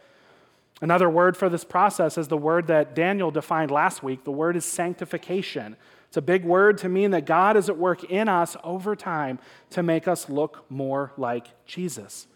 Another 0.82 1.08
word 1.08 1.36
for 1.36 1.48
this 1.48 1.64
process 1.64 2.18
is 2.18 2.28
the 2.28 2.36
word 2.36 2.66
that 2.66 2.94
Daniel 2.94 3.30
defined 3.30 3.70
last 3.70 4.02
week. 4.02 4.24
The 4.24 4.30
word 4.30 4.56
is 4.56 4.64
sanctification. 4.64 5.76
It's 6.08 6.16
a 6.16 6.22
big 6.22 6.44
word 6.44 6.78
to 6.78 6.88
mean 6.88 7.12
that 7.12 7.24
God 7.24 7.56
is 7.56 7.68
at 7.68 7.78
work 7.78 8.04
in 8.04 8.28
us 8.28 8.56
over 8.64 8.96
time 8.96 9.38
to 9.70 9.82
make 9.82 10.08
us 10.08 10.28
look 10.28 10.64
more 10.70 11.12
like 11.16 11.46
Jesus. 11.66 12.26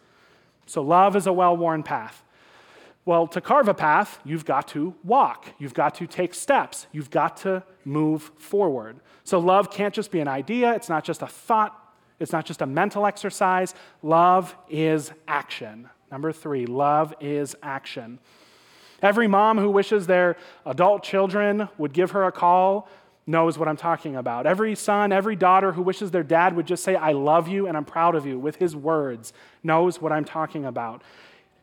So, 0.67 0.81
love 0.81 1.17
is 1.17 1.27
a 1.27 1.33
well 1.33 1.57
worn 1.57 1.83
path. 1.83 2.23
Well, 3.07 3.27
to 3.29 3.41
carve 3.41 3.69
a 3.69 3.75
path, 3.75 4.19
you've 4.25 4.47
got 4.47 4.69
to 4.69 4.95
walk. 5.05 5.47
You've 5.59 5.75
got 5.75 5.95
to 5.97 6.07
take 6.07 6.33
steps. 6.33 6.87
You've 6.91 7.11
got 7.11 7.37
to 7.39 7.63
move 7.85 8.33
forward. 8.39 8.97
So, 9.25 9.39
love 9.39 9.71
can't 9.71 9.95
just 9.95 10.11
be 10.11 10.21
an 10.21 10.29
idea, 10.29 10.75
it's 10.75 10.89
not 10.89 11.05
just 11.05 11.23
a 11.23 11.27
thought, 11.27 11.79
it's 12.19 12.33
not 12.33 12.47
just 12.47 12.63
a 12.63 12.67
mental 12.67 13.07
exercise. 13.07 13.75
Love 14.03 14.57
is 14.71 15.13
action. 15.29 15.89
Number 16.11 16.33
three, 16.33 16.65
love 16.67 17.13
is 17.21 17.57
action. 17.63 18.21
Every 19.03 19.27
mom 19.27 19.59
who 19.59 19.71
wishes 19.71 20.07
their 20.07 20.37
adult 20.65 21.03
children 21.03 21.69
would 21.77 21.93
give 21.93 22.13
her 22.13 22.25
a 22.25 22.33
call 22.33 22.89
knows 23.27 23.59
what 23.59 23.69
I'm 23.69 23.77
talking 23.77 24.17
about. 24.17 24.47
Every 24.47 24.75
son, 24.75 25.13
every 25.13 25.37
daughter 25.37 25.73
who 25.73 25.83
wishes 25.83 26.11
their 26.11 26.23
dad 26.23 26.55
would 26.57 26.67
just 26.67 26.85
say, 26.85 26.95
I 26.95 27.13
love 27.13 27.49
you 27.49 27.67
and 27.67 27.77
I'm 27.77 27.85
proud 27.85 28.15
of 28.15 28.27
you 28.27 28.39
with 28.39 28.57
his 28.57 28.77
words 28.77 29.33
knows 29.63 30.01
what 30.01 30.13
I'm 30.13 30.25
talking 30.25 30.65
about. 30.65 31.03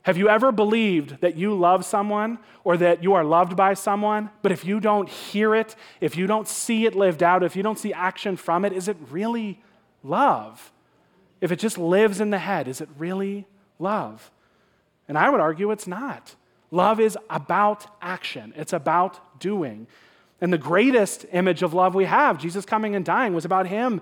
Have 0.04 0.18
you 0.18 0.30
ever 0.30 0.52
believed 0.52 1.22
that 1.22 1.36
you 1.36 1.54
love 1.54 1.86
someone 1.86 2.40
or 2.64 2.76
that 2.78 3.04
you 3.04 3.14
are 3.14 3.24
loved 3.24 3.56
by 3.56 3.76
someone, 3.76 4.32
but 4.42 4.52
if 4.52 4.66
you 4.66 4.80
don't 4.80 5.08
hear 5.08 5.54
it, 5.54 5.76
if 6.00 6.18
you 6.18 6.26
don't 6.26 6.48
see 6.48 6.86
it 6.86 6.96
lived 6.96 7.22
out, 7.22 7.44
if 7.44 7.56
you 7.56 7.62
don't 7.62 7.78
see 7.78 7.94
action 7.94 8.36
from 8.36 8.66
it, 8.66 8.74
is 8.74 8.88
it 8.88 8.98
really 9.12 9.62
love? 10.04 10.72
If 11.40 11.52
it 11.52 11.60
just 11.60 11.78
lives 11.78 12.20
in 12.20 12.32
the 12.32 12.40
head, 12.40 12.68
is 12.68 12.82
it 12.82 12.90
really 12.98 13.46
love? 13.78 14.32
And 15.08 15.18
I 15.18 15.30
would 15.30 15.40
argue 15.40 15.70
it's 15.70 15.88
not. 15.88 16.36
Love 16.72 17.00
is 17.00 17.18
about 17.30 17.86
action, 18.02 18.54
it's 18.56 18.74
about 18.74 19.40
doing. 19.40 19.86
And 20.40 20.52
the 20.52 20.58
greatest 20.58 21.26
image 21.32 21.62
of 21.62 21.76
love 21.76 21.94
we 21.94 22.06
have, 22.06 22.40
Jesus 22.40 22.66
coming 22.66 22.96
and 22.96 23.06
dying, 23.06 23.36
was 23.36 23.46
about 23.46 23.68
him 23.68 24.02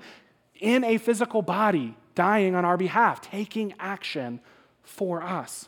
in 0.60 0.86
a 0.86 0.98
physical 0.98 1.42
body, 1.42 1.98
dying 2.16 2.56
on 2.56 2.64
our 2.64 2.78
behalf, 2.78 3.22
taking 3.22 3.74
action 3.80 4.40
for 4.84 5.22
us. 5.22 5.68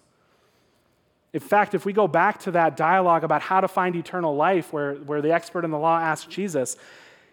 In 1.33 1.39
fact, 1.39 1.73
if 1.73 1.85
we 1.85 1.93
go 1.93 2.07
back 2.07 2.39
to 2.41 2.51
that 2.51 2.75
dialogue 2.75 3.23
about 3.23 3.41
how 3.41 3.61
to 3.61 3.67
find 3.67 3.95
eternal 3.95 4.35
life, 4.35 4.73
where, 4.73 4.95
where 4.95 5.21
the 5.21 5.31
expert 5.31 5.63
in 5.63 5.71
the 5.71 5.79
law 5.79 5.97
asks 5.97 6.27
Jesus, 6.27 6.75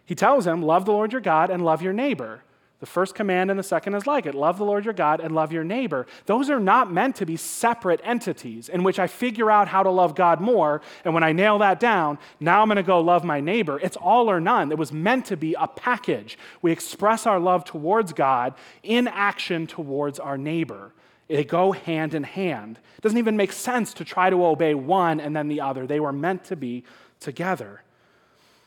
he 0.04 0.14
tells 0.14 0.46
him, 0.46 0.62
Love 0.62 0.84
the 0.84 0.92
Lord 0.92 1.12
your 1.12 1.20
God 1.20 1.50
and 1.50 1.64
love 1.64 1.82
your 1.82 1.92
neighbor. 1.92 2.42
The 2.80 2.86
first 2.86 3.16
command 3.16 3.50
and 3.50 3.58
the 3.58 3.64
second 3.64 3.94
is 3.94 4.06
like 4.06 4.24
it 4.24 4.36
love 4.36 4.56
the 4.58 4.64
Lord 4.64 4.84
your 4.84 4.94
God 4.94 5.20
and 5.20 5.34
love 5.34 5.52
your 5.52 5.64
neighbor. 5.64 6.06
Those 6.26 6.48
are 6.48 6.60
not 6.60 6.92
meant 6.92 7.16
to 7.16 7.26
be 7.26 7.36
separate 7.36 8.00
entities 8.04 8.68
in 8.68 8.84
which 8.84 9.00
I 9.00 9.08
figure 9.08 9.50
out 9.50 9.66
how 9.66 9.82
to 9.82 9.90
love 9.90 10.14
God 10.14 10.40
more, 10.40 10.80
and 11.04 11.12
when 11.12 11.24
I 11.24 11.32
nail 11.32 11.58
that 11.58 11.80
down, 11.80 12.18
now 12.38 12.62
I'm 12.62 12.68
going 12.68 12.76
to 12.76 12.84
go 12.84 13.00
love 13.00 13.24
my 13.24 13.40
neighbor. 13.40 13.80
It's 13.80 13.96
all 13.96 14.30
or 14.30 14.38
none. 14.38 14.70
It 14.70 14.78
was 14.78 14.92
meant 14.92 15.26
to 15.26 15.36
be 15.36 15.54
a 15.58 15.66
package. 15.66 16.38
We 16.62 16.70
express 16.70 17.26
our 17.26 17.40
love 17.40 17.64
towards 17.64 18.12
God 18.12 18.54
in 18.84 19.08
action 19.08 19.66
towards 19.66 20.20
our 20.20 20.38
neighbor. 20.38 20.92
They 21.28 21.44
go 21.44 21.72
hand 21.72 22.14
in 22.14 22.24
hand. 22.24 22.78
It 22.96 23.02
doesn't 23.02 23.18
even 23.18 23.36
make 23.36 23.52
sense 23.52 23.92
to 23.94 24.04
try 24.04 24.30
to 24.30 24.44
obey 24.44 24.74
one 24.74 25.20
and 25.20 25.36
then 25.36 25.48
the 25.48 25.60
other. 25.60 25.86
They 25.86 26.00
were 26.00 26.12
meant 26.12 26.44
to 26.44 26.56
be 26.56 26.84
together. 27.20 27.82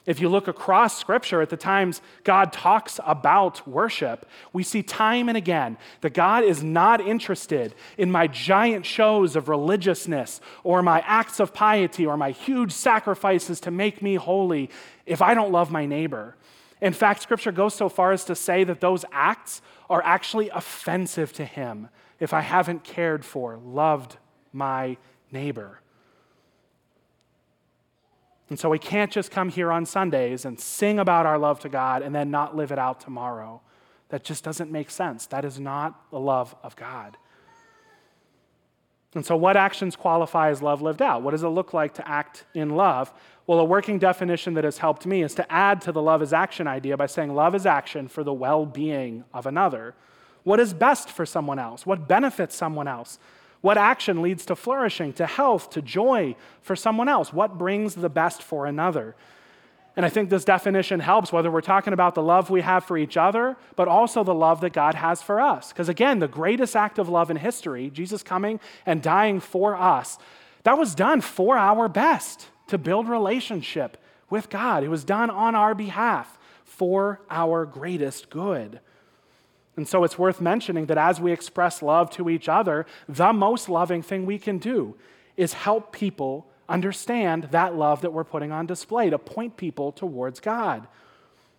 If 0.06 0.20
you 0.20 0.30
look 0.30 0.48
across 0.48 0.98
Scripture 0.98 1.42
at 1.42 1.50
the 1.50 1.58
times 1.58 2.02
God 2.24 2.52
talks 2.52 3.00
about 3.06 3.68
worship, 3.68 4.28
we 4.52 4.64
see 4.64 4.82
time 4.82 5.30
and 5.30 5.38
again 5.38 5.78
that 6.02 6.16
God 6.16 6.44
is 6.44 6.64
not 6.64 7.02
interested 7.02 7.76
in 8.00 8.12
my 8.12 8.26
giant 8.26 8.86
shows 8.86 9.36
of 9.36 9.48
religiousness 9.48 10.42
or 10.64 10.82
my 10.82 11.02
acts 11.06 11.40
of 11.40 11.54
piety 11.54 12.06
or 12.06 12.18
my 12.18 12.32
huge 12.32 12.72
sacrifices 12.72 13.60
to 13.62 13.72
make 13.72 14.02
me 14.02 14.16
holy 14.16 14.72
if 15.06 15.22
I 15.22 15.36
don't 15.36 15.52
love 15.52 15.70
my 15.70 15.86
neighbor. 15.86 16.36
In 16.80 16.94
fact, 16.94 17.22
Scripture 17.22 17.52
goes 17.52 17.76
so 17.76 17.88
far 17.88 18.12
as 18.12 18.26
to 18.26 18.36
say 18.36 18.64
that 18.64 18.82
those 18.82 19.06
acts 19.12 19.62
are 19.88 20.02
actually 20.04 20.50
offensive 20.50 21.32
to 21.34 21.46
Him 21.46 21.90
if 22.22 22.34
I 22.34 22.42
haven't 22.42 22.84
cared 22.84 23.26
for, 23.26 23.58
loved 23.58 24.18
my 24.54 24.96
neighbor. 25.32 25.82
And 28.48 28.60
so 28.60 28.70
we 28.70 28.80
can't 28.80 29.12
just 29.12 29.32
come 29.32 29.50
here 29.50 29.72
on 29.72 29.86
Sundays 29.86 30.46
and 30.46 30.60
sing 30.60 31.00
about 31.00 31.26
our 31.26 31.40
love 31.40 31.60
to 31.62 31.70
God 31.70 32.04
and 32.04 32.14
then 32.14 32.30
not 32.30 32.56
live 32.56 32.72
it 32.72 32.78
out 32.78 33.00
tomorrow. 33.00 33.62
That 34.10 34.24
just 34.24 34.44
doesn't 34.44 34.72
make 34.72 34.92
sense. 34.92 35.26
That 35.28 35.44
is 35.44 35.60
not 35.60 36.12
the 36.12 36.20
love 36.20 36.56
of 36.62 36.76
God. 36.76 37.18
And 39.16 39.26
so, 39.26 39.36
what 39.36 39.58
actions 39.58 39.96
qualify 39.96 40.50
as 40.50 40.62
love 40.62 40.82
lived 40.82 41.02
out? 41.02 41.24
What 41.24 41.32
does 41.32 41.44
it 41.44 41.48
look 41.48 41.74
like 41.74 41.96
to 41.96 42.08
act 42.08 42.46
in 42.54 42.76
love? 42.76 43.12
Well, 43.48 43.60
a 43.60 43.66
working 43.66 44.00
definition 44.00 44.54
that 44.54 44.64
has 44.64 44.78
helped 44.78 45.06
me 45.06 45.24
is 45.24 45.34
to 45.36 45.52
add 45.52 45.82
to 45.82 45.92
the 45.92 46.02
love 46.02 46.22
is 46.22 46.34
action 46.34 46.68
idea 46.68 46.96
by 46.96 47.08
saying 47.08 47.34
love 47.34 47.56
is 47.56 47.66
action 47.66 48.08
for 48.08 48.24
the 48.24 48.34
well 48.34 48.66
being 48.66 49.24
of 49.34 49.48
another. 49.48 49.96
What 50.44 50.60
is 50.60 50.74
best 50.74 51.10
for 51.10 51.26
someone 51.26 51.60
else? 51.60 51.86
What 51.86 52.08
benefits 52.08 52.56
someone 52.56 52.88
else? 52.88 53.20
What 53.62 53.78
action 53.78 54.22
leads 54.22 54.46
to 54.48 54.56
flourishing, 54.56 55.14
to 55.14 55.28
health, 55.28 55.70
to 55.72 55.82
joy 55.82 56.36
for 56.62 56.76
someone 56.76 57.08
else? 57.08 57.32
What 57.32 57.58
brings 57.58 57.94
the 57.96 58.10
best 58.10 58.42
for 58.42 58.66
another? 58.66 59.16
And 59.96 60.06
I 60.06 60.10
think 60.10 60.30
this 60.30 60.46
definition 60.46 61.00
helps 61.00 61.32
whether 61.32 61.52
we're 61.52 61.62
talking 61.62 61.94
about 61.94 62.16
the 62.16 62.24
love 62.24 62.50
we 62.50 62.62
have 62.62 62.86
for 62.86 62.98
each 62.98 63.18
other, 63.18 63.58
but 63.76 63.88
also 63.88 64.24
the 64.24 64.34
love 64.34 64.62
that 64.62 64.74
God 64.74 64.96
has 64.96 65.22
for 65.22 65.42
us. 65.42 65.70
Because 65.70 65.90
again, 65.90 66.20
the 66.20 66.28
greatest 66.28 66.76
act 66.76 66.98
of 66.98 67.10
love 67.10 67.30
in 67.30 67.38
history, 67.38 67.90
Jesus 67.90 68.24
coming 68.24 68.60
and 68.86 69.02
dying 69.02 69.40
for 69.40 69.76
us, 69.76 70.18
that 70.64 70.78
was 70.78 70.96
done 70.96 71.22
for 71.22 71.58
our 71.58 71.90
best 71.90 72.48
to 72.68 72.78
build 72.78 73.10
relationship 73.10 73.98
with 74.30 74.50
God. 74.50 74.84
It 74.84 74.88
was 74.88 75.04
done 75.04 75.30
on 75.30 75.56
our 75.56 75.76
behalf 75.76 76.40
for 76.64 77.20
our 77.30 77.66
greatest 77.66 78.30
good. 78.30 78.80
And 79.78 79.88
so 79.88 80.04
it's 80.04 80.20
worth 80.20 80.42
mentioning 80.42 80.88
that 80.88 80.98
as 80.98 81.22
we 81.22 81.32
express 81.32 81.82
love 81.82 82.10
to 82.12 82.30
each 82.30 82.50
other, 82.50 82.86
the 83.08 83.32
most 83.32 83.70
loving 83.70 84.02
thing 84.02 84.26
we 84.26 84.38
can 84.38 84.58
do 84.58 84.96
is 85.38 85.54
help 85.54 85.92
people 85.92 86.48
understand 86.68 87.46
that 87.52 87.76
love 87.76 88.02
that 88.02 88.14
we're 88.14 88.24
putting 88.24 88.52
on 88.52 88.66
display, 88.66 89.10
to 89.10 89.18
point 89.18 89.58
people 89.58 89.92
towards 89.92 90.40
God. 90.40 90.88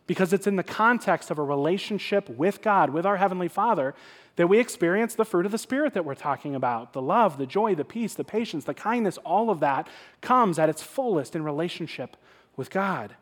Because 0.06 0.32
it's 0.32 0.46
in 0.46 0.56
the 0.56 0.62
context 0.62 1.30
of 1.30 1.38
a 1.38 1.42
relationship 1.42 2.28
with 2.28 2.60
God, 2.60 2.90
with 2.90 3.06
our 3.06 3.16
Heavenly 3.16 3.48
Father, 3.48 3.94
that 4.36 4.48
we 4.48 4.58
experience 4.58 5.14
the 5.14 5.24
fruit 5.24 5.46
of 5.46 5.52
the 5.52 5.58
Spirit 5.58 5.94
that 5.94 6.04
we're 6.04 6.14
talking 6.14 6.54
about 6.54 6.92
the 6.92 7.02
love, 7.02 7.38
the 7.38 7.46
joy, 7.46 7.74
the 7.74 7.84
peace, 7.84 8.14
the 8.14 8.24
patience, 8.24 8.64
the 8.64 8.74
kindness, 8.74 9.18
all 9.18 9.50
of 9.50 9.60
that 9.60 9.86
comes 10.20 10.58
at 10.58 10.68
its 10.68 10.82
fullest 10.82 11.36
in 11.36 11.44
relationship 11.44 12.16
with 12.56 12.70
God. 12.70 13.14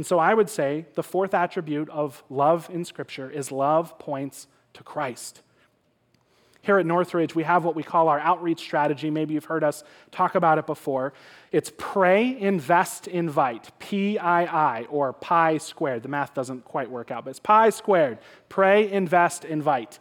And 0.00 0.06
so 0.06 0.18
I 0.18 0.32
would 0.32 0.48
say 0.48 0.86
the 0.94 1.02
fourth 1.02 1.34
attribute 1.34 1.90
of 1.90 2.24
love 2.30 2.70
in 2.72 2.86
Scripture 2.86 3.28
is 3.30 3.52
love 3.52 3.98
points 3.98 4.46
to 4.72 4.82
Christ. 4.82 5.42
Here 6.62 6.78
at 6.78 6.86
Northridge, 6.86 7.34
we 7.34 7.42
have 7.42 7.64
what 7.64 7.74
we 7.74 7.82
call 7.82 8.08
our 8.08 8.18
outreach 8.18 8.60
strategy. 8.60 9.10
Maybe 9.10 9.34
you've 9.34 9.44
heard 9.44 9.62
us 9.62 9.84
talk 10.10 10.36
about 10.36 10.56
it 10.56 10.64
before. 10.64 11.12
It's 11.52 11.70
pray, 11.76 12.34
invest, 12.40 13.08
invite, 13.08 13.78
P 13.78 14.16
I 14.16 14.44
I, 14.44 14.84
or 14.84 15.12
pi 15.12 15.58
squared. 15.58 16.02
The 16.02 16.08
math 16.08 16.32
doesn't 16.32 16.64
quite 16.64 16.90
work 16.90 17.10
out, 17.10 17.26
but 17.26 17.32
it's 17.32 17.38
pi 17.38 17.68
squared. 17.68 18.16
Pray, 18.48 18.90
invest, 18.90 19.44
invite. 19.44 19.98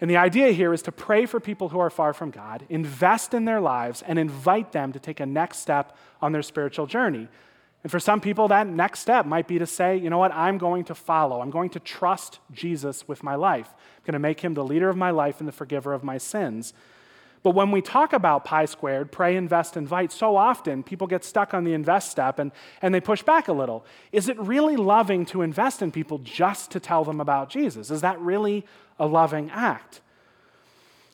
And 0.00 0.10
the 0.10 0.16
idea 0.16 0.50
here 0.50 0.72
is 0.72 0.82
to 0.82 0.90
pray 0.90 1.24
for 1.24 1.38
people 1.38 1.68
who 1.68 1.78
are 1.78 1.88
far 1.88 2.12
from 2.12 2.32
God, 2.32 2.66
invest 2.68 3.32
in 3.32 3.44
their 3.44 3.60
lives, 3.60 4.02
and 4.02 4.18
invite 4.18 4.72
them 4.72 4.92
to 4.92 4.98
take 4.98 5.20
a 5.20 5.26
next 5.26 5.58
step 5.58 5.96
on 6.20 6.32
their 6.32 6.42
spiritual 6.42 6.86
journey. 6.88 7.28
And 7.82 7.90
for 7.90 7.98
some 8.00 8.20
people, 8.20 8.48
that 8.48 8.66
next 8.66 9.00
step 9.00 9.24
might 9.24 9.48
be 9.48 9.58
to 9.58 9.66
say, 9.66 9.96
you 9.96 10.10
know 10.10 10.18
what, 10.18 10.32
I'm 10.32 10.58
going 10.58 10.84
to 10.84 10.94
follow. 10.94 11.40
I'm 11.40 11.50
going 11.50 11.70
to 11.70 11.80
trust 11.80 12.38
Jesus 12.52 13.08
with 13.08 13.22
my 13.22 13.34
life. 13.34 13.68
I'm 13.68 14.04
going 14.04 14.12
to 14.12 14.18
make 14.18 14.40
him 14.40 14.54
the 14.54 14.64
leader 14.64 14.90
of 14.90 14.96
my 14.96 15.10
life 15.10 15.40
and 15.40 15.48
the 15.48 15.52
forgiver 15.52 15.94
of 15.94 16.04
my 16.04 16.18
sins. 16.18 16.74
But 17.42 17.54
when 17.54 17.70
we 17.70 17.80
talk 17.80 18.12
about 18.12 18.44
pi 18.44 18.66
squared, 18.66 19.10
pray, 19.10 19.34
invest, 19.34 19.76
invite, 19.78 20.12
so 20.12 20.36
often 20.36 20.82
people 20.82 21.06
get 21.06 21.24
stuck 21.24 21.54
on 21.54 21.64
the 21.64 21.72
invest 21.72 22.10
step 22.10 22.38
and, 22.38 22.52
and 22.82 22.94
they 22.94 23.00
push 23.00 23.22
back 23.22 23.48
a 23.48 23.52
little. 23.52 23.86
Is 24.12 24.28
it 24.28 24.38
really 24.38 24.76
loving 24.76 25.24
to 25.26 25.40
invest 25.40 25.80
in 25.80 25.90
people 25.90 26.18
just 26.18 26.70
to 26.72 26.80
tell 26.80 27.02
them 27.02 27.18
about 27.18 27.48
Jesus? 27.48 27.90
Is 27.90 28.02
that 28.02 28.20
really 28.20 28.66
a 28.98 29.06
loving 29.06 29.50
act? 29.50 30.02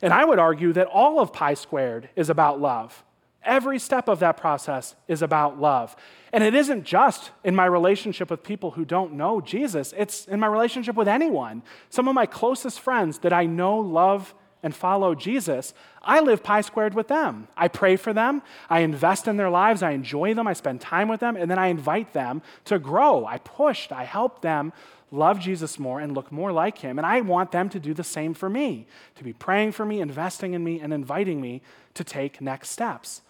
And 0.03 0.13
I 0.13 0.25
would 0.25 0.41
argue 0.41 0.73
that 0.73 0.89
all 0.89 1.21
of 1.21 1.33
pi 1.33 1.55
squared 1.55 2.09
is 2.17 2.29
about 2.29 2.61
love. 2.61 3.05
Every 3.47 3.79
step 3.79 4.09
of 4.09 4.19
that 4.21 4.37
process 4.37 4.97
is 5.09 5.23
about 5.23 5.61
love. 5.61 5.97
And 6.33 6.45
it 6.45 6.55
isn't 6.55 6.85
just 6.85 7.31
in 7.45 7.55
my 7.55 7.65
relationship 7.65 8.31
with 8.31 8.43
people 8.43 8.73
who 8.73 8.85
don't 8.85 9.15
know 9.15 9.41
Jesus, 9.41 9.95
it's 9.97 10.27
in 10.27 10.41
my 10.41 10.49
relationship 10.49 10.97
with 10.97 11.09
anyone. 11.09 11.63
Some 11.89 12.09
of 12.09 12.15
my 12.15 12.27
closest 12.27 12.81
friends 12.81 13.21
that 13.21 13.33
I 13.33 13.47
know, 13.47 13.79
love, 13.79 14.35
and 14.63 14.75
follow 14.75 15.15
Jesus, 15.15 15.75
I 16.03 16.19
live 16.19 16.43
pi 16.43 16.61
squared 16.61 16.95
with 16.95 17.07
them. 17.07 17.47
I 17.57 17.69
pray 17.69 17.95
for 17.95 18.13
them, 18.13 18.43
I 18.69 18.81
invest 18.81 19.29
in 19.29 19.37
their 19.37 19.51
lives, 19.51 19.83
I 19.83 19.93
enjoy 19.93 20.35
them, 20.35 20.49
I 20.49 20.55
spend 20.55 20.81
time 20.81 21.07
with 21.07 21.21
them, 21.21 21.37
and 21.37 21.49
then 21.49 21.59
I 21.59 21.69
invite 21.69 22.13
them 22.13 22.43
to 22.65 22.81
grow. 22.81 23.25
I 23.27 23.39
pushed, 23.39 23.93
I 23.93 24.03
help 24.05 24.43
them 24.43 24.73
love 25.13 25.39
Jesus 25.39 25.79
more 25.79 26.01
and 26.01 26.15
look 26.15 26.33
more 26.33 26.51
like 26.51 26.79
him. 26.79 26.99
And 26.99 27.07
I 27.07 27.21
want 27.21 27.53
them 27.53 27.69
to 27.69 27.79
do 27.79 27.95
the 27.95 28.03
same 28.03 28.35
for 28.35 28.51
me, 28.51 28.87
to 29.15 29.25
be 29.25 29.33
praying 29.33 29.73
for 29.73 29.85
me, 29.85 30.01
investing 30.01 30.55
in 30.55 30.65
me, 30.65 30.81
and 30.81 30.93
inviting 30.93 31.41
me 31.41 31.63
to 31.95 32.03
take 32.03 32.41
next 32.41 32.71
steps. 32.71 33.23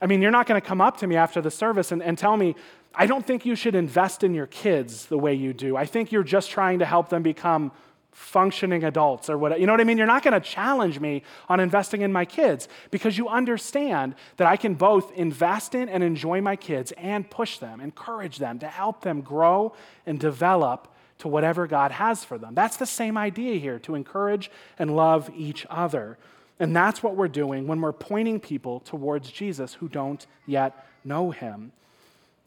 I 0.00 0.06
mean, 0.06 0.20
you're 0.20 0.30
not 0.30 0.46
going 0.46 0.60
to 0.60 0.66
come 0.66 0.80
up 0.80 0.98
to 0.98 1.06
me 1.06 1.16
after 1.16 1.40
the 1.40 1.50
service 1.50 1.92
and, 1.92 2.02
and 2.02 2.18
tell 2.18 2.36
me, 2.36 2.54
I 2.94 3.06
don't 3.06 3.26
think 3.26 3.44
you 3.44 3.54
should 3.54 3.74
invest 3.74 4.24
in 4.24 4.34
your 4.34 4.46
kids 4.46 5.06
the 5.06 5.18
way 5.18 5.34
you 5.34 5.52
do. 5.52 5.76
I 5.76 5.86
think 5.86 6.12
you're 6.12 6.22
just 6.22 6.50
trying 6.50 6.78
to 6.80 6.84
help 6.84 7.08
them 7.08 7.22
become 7.22 7.72
functioning 8.16 8.82
adults 8.84 9.28
or 9.28 9.36
what. 9.36 9.60
You 9.60 9.66
know 9.66 9.74
what 9.74 9.80
I 9.82 9.84
mean? 9.84 9.98
You're 9.98 10.06
not 10.06 10.22
going 10.22 10.32
to 10.32 10.40
challenge 10.40 10.98
me 10.98 11.22
on 11.50 11.60
investing 11.60 12.00
in 12.00 12.10
my 12.12 12.24
kids 12.24 12.66
because 12.90 13.18
you 13.18 13.28
understand 13.28 14.14
that 14.38 14.46
I 14.46 14.56
can 14.56 14.74
both 14.74 15.12
invest 15.12 15.74
in 15.74 15.90
and 15.90 16.02
enjoy 16.02 16.40
my 16.40 16.56
kids 16.56 16.92
and 16.92 17.28
push 17.28 17.58
them, 17.58 17.78
encourage 17.78 18.38
them 18.38 18.58
to 18.60 18.68
help 18.68 19.02
them 19.02 19.20
grow 19.20 19.74
and 20.06 20.18
develop 20.18 20.88
to 21.18 21.28
whatever 21.28 21.66
God 21.66 21.92
has 21.92 22.24
for 22.24 22.38
them. 22.38 22.54
That's 22.54 22.78
the 22.78 22.86
same 22.86 23.18
idea 23.18 23.58
here 23.58 23.78
to 23.80 23.94
encourage 23.94 24.50
and 24.78 24.96
love 24.96 25.30
each 25.36 25.66
other. 25.68 26.16
And 26.58 26.74
that's 26.74 27.02
what 27.02 27.16
we're 27.16 27.28
doing 27.28 27.66
when 27.66 27.80
we're 27.80 27.92
pointing 27.92 28.40
people 28.40 28.80
towards 28.80 29.30
Jesus 29.30 29.74
who 29.74 29.88
don't 29.88 30.26
yet 30.46 30.86
know 31.04 31.30
him. 31.30 31.72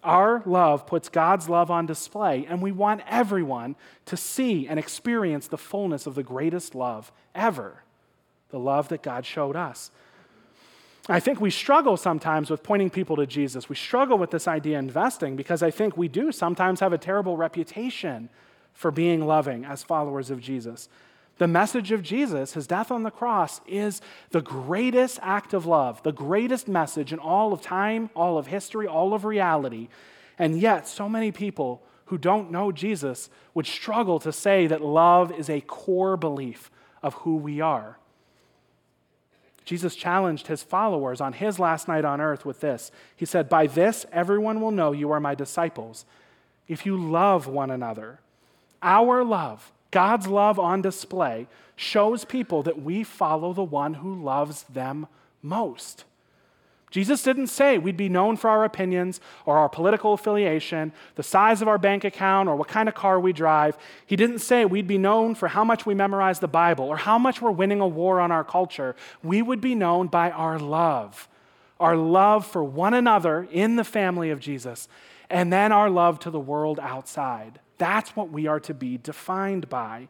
Our 0.04 0.42
love 0.46 0.88
puts 0.88 1.10
God's 1.10 1.50
love 1.50 1.70
on 1.70 1.86
display, 1.86 2.46
and 2.48 2.62
we 2.62 2.72
want 2.72 3.02
everyone 3.08 3.76
to 4.06 4.16
see 4.16 4.68
and 4.68 4.80
experience 4.80 5.48
the 5.48 5.58
fullness 5.58 6.08
of 6.08 6.16
the 6.16 6.24
greatest 6.24 6.74
love 6.74 7.12
ever 7.36 7.84
the 8.50 8.60
love 8.60 8.90
that 8.90 9.02
God 9.02 9.26
showed 9.26 9.56
us. 9.56 9.92
I 11.08 11.20
think 11.20 11.42
we 11.42 11.50
struggle 11.50 11.98
sometimes 11.98 12.52
with 12.52 12.62
pointing 12.62 12.90
people 12.90 13.16
to 13.16 13.26
Jesus. 13.26 13.68
We 13.68 13.76
struggle 13.76 14.18
with 14.18 14.30
this 14.30 14.48
idea 14.48 14.78
of 14.78 14.86
investing 14.86 15.36
because 15.36 15.64
I 15.64 15.72
think 15.72 15.98
we 15.98 16.08
do 16.08 16.32
sometimes 16.32 16.82
have 16.82 16.94
a 16.94 16.98
terrible 16.98 17.36
reputation 17.36 18.30
for 18.74 18.92
being 18.92 19.26
loving 19.26 19.66
as 19.66 19.82
followers 19.82 20.30
of 20.30 20.40
Jesus. 20.40 20.88
The 21.40 21.48
message 21.48 21.92
of 21.92 22.04
Jesus, 22.04 22.54
his 22.54 22.68
death 22.68 22.92
on 22.92 23.04
the 23.04 23.12
cross, 23.12 23.62
is 23.66 24.02
the 24.32 24.42
greatest 24.42 25.20
act 25.22 25.54
of 25.54 25.66
love, 25.66 26.04
the 26.04 26.12
greatest 26.12 26.68
message 26.68 27.14
in 27.14 27.20
all 27.20 27.54
of 27.54 27.62
time, 27.62 28.10
all 28.14 28.38
of 28.38 28.48
history, 28.48 28.86
all 28.86 29.14
of 29.14 29.24
reality. 29.24 29.88
And 30.38 30.60
yet, 30.60 30.86
so 30.86 31.08
many 31.08 31.32
people 31.32 31.82
who 32.06 32.18
don't 32.18 32.52
know 32.52 32.74
Jesus 32.74 33.30
would 33.54 33.66
struggle 33.66 34.20
to 34.20 34.34
say 34.34 34.68
that 34.68 34.82
love 34.82 35.32
is 35.32 35.50
a 35.50 35.62
core 35.62 36.18
belief 36.18 36.70
of 37.02 37.14
who 37.16 37.38
we 37.38 37.62
are. 37.62 37.98
Jesus 39.64 39.96
challenged 39.96 40.48
his 40.48 40.62
followers 40.62 41.22
on 41.22 41.32
his 41.32 41.58
last 41.58 41.88
night 41.88 42.04
on 42.04 42.20
earth 42.20 42.44
with 42.44 42.60
this. 42.60 42.92
He 43.16 43.26
said, 43.26 43.48
By 43.48 43.68
this 43.68 44.06
everyone 44.12 44.60
will 44.60 44.72
know 44.72 44.92
you 44.92 45.12
are 45.12 45.22
my 45.22 45.36
disciples, 45.36 46.06
if 46.68 46.86
you 46.86 46.98
love 46.98 47.48
one 47.48 47.72
another. 47.72 48.20
Our 48.82 49.24
love, 49.24 49.72
God's 49.92 50.28
love 50.28 50.60
on 50.60 50.82
display, 50.82 51.48
shows 51.76 52.26
people 52.26 52.64
that 52.64 52.82
we 52.82 53.04
follow 53.04 53.54
the 53.54 53.64
one 53.64 53.96
who 53.96 54.22
loves 54.22 54.64
them 54.64 55.08
most. 55.42 56.04
Jesus 56.92 57.22
didn't 57.22 57.48
say 57.48 57.78
we'd 57.78 57.98
be 57.98 58.10
known 58.10 58.36
for 58.36 58.50
our 58.50 58.66
opinions 58.66 59.22
or 59.46 59.58
our 59.58 59.70
political 59.70 60.14
affiliation, 60.14 60.92
the 61.16 61.24
size 61.24 61.62
of 61.62 61.68
our 61.68 61.78
bank 61.78 62.04
account, 62.04 62.50
or 62.50 62.56
what 62.56 62.68
kind 62.68 62.90
of 62.90 62.96
car 62.96 63.20
we 63.20 63.32
drive. 63.32 63.78
He 64.06 64.16
didn't 64.16 64.40
say 64.40 64.66
we'd 64.66 64.88
be 64.88 64.98
known 64.98 65.36
for 65.36 65.50
how 65.50 65.64
much 65.64 65.86
we 65.86 65.94
memorize 65.94 66.40
the 66.40 66.48
Bible 66.48 66.86
or 66.86 66.98
how 66.98 67.20
much 67.20 67.42
we're 67.42 67.52
winning 67.52 67.80
a 67.80 67.88
war 67.88 68.20
on 68.20 68.32
our 68.32 68.44
culture. 68.44 68.96
We 69.24 69.42
would 69.42 69.62
be 69.62 69.76
known 69.76 70.08
by 70.08 70.32
our 70.32 70.58
love, 70.58 71.30
our 71.80 71.96
love 71.96 72.46
for 72.46 72.64
one 72.64 72.96
another 72.96 73.48
in 73.52 73.76
the 73.76 73.84
family 73.84 74.32
of 74.32 74.40
Jesus, 74.40 74.88
and 75.30 75.54
then 75.54 75.72
our 75.72 75.92
love 75.92 76.20
to 76.22 76.32
the 76.32 76.40
world 76.40 76.80
outside. 76.80 77.60
That's 77.80 78.16
what 78.16 78.30
we 78.30 78.46
are 78.46 78.60
to 78.60 78.74
be 78.76 78.98
defined 78.98 79.68
by. 79.68 80.10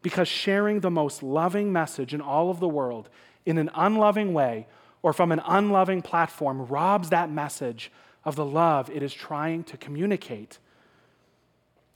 Because 0.00 0.26
sharing 0.26 0.80
the 0.80 0.90
most 0.90 1.22
loving 1.22 1.72
message 1.72 2.14
in 2.14 2.22
all 2.22 2.50
of 2.50 2.58
the 2.58 2.68
world 2.68 3.10
in 3.44 3.58
an 3.58 3.70
unloving 3.74 4.32
way 4.32 4.66
or 5.02 5.12
from 5.12 5.30
an 5.30 5.42
unloving 5.46 6.00
platform 6.00 6.66
robs 6.66 7.10
that 7.10 7.30
message 7.30 7.92
of 8.24 8.36
the 8.36 8.44
love 8.44 8.88
it 8.90 9.02
is 9.02 9.12
trying 9.12 9.64
to 9.64 9.76
communicate. 9.76 10.58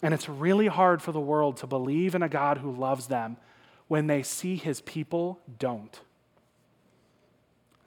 And 0.02 0.12
it's 0.12 0.28
really 0.28 0.66
hard 0.66 1.00
for 1.00 1.12
the 1.12 1.20
world 1.20 1.56
to 1.58 1.66
believe 1.66 2.14
in 2.14 2.22
a 2.22 2.28
God 2.28 2.58
who 2.58 2.70
loves 2.70 3.06
them 3.06 3.38
when 3.88 4.08
they 4.08 4.22
see 4.22 4.56
his 4.56 4.80
people 4.82 5.40
don't. 5.58 6.00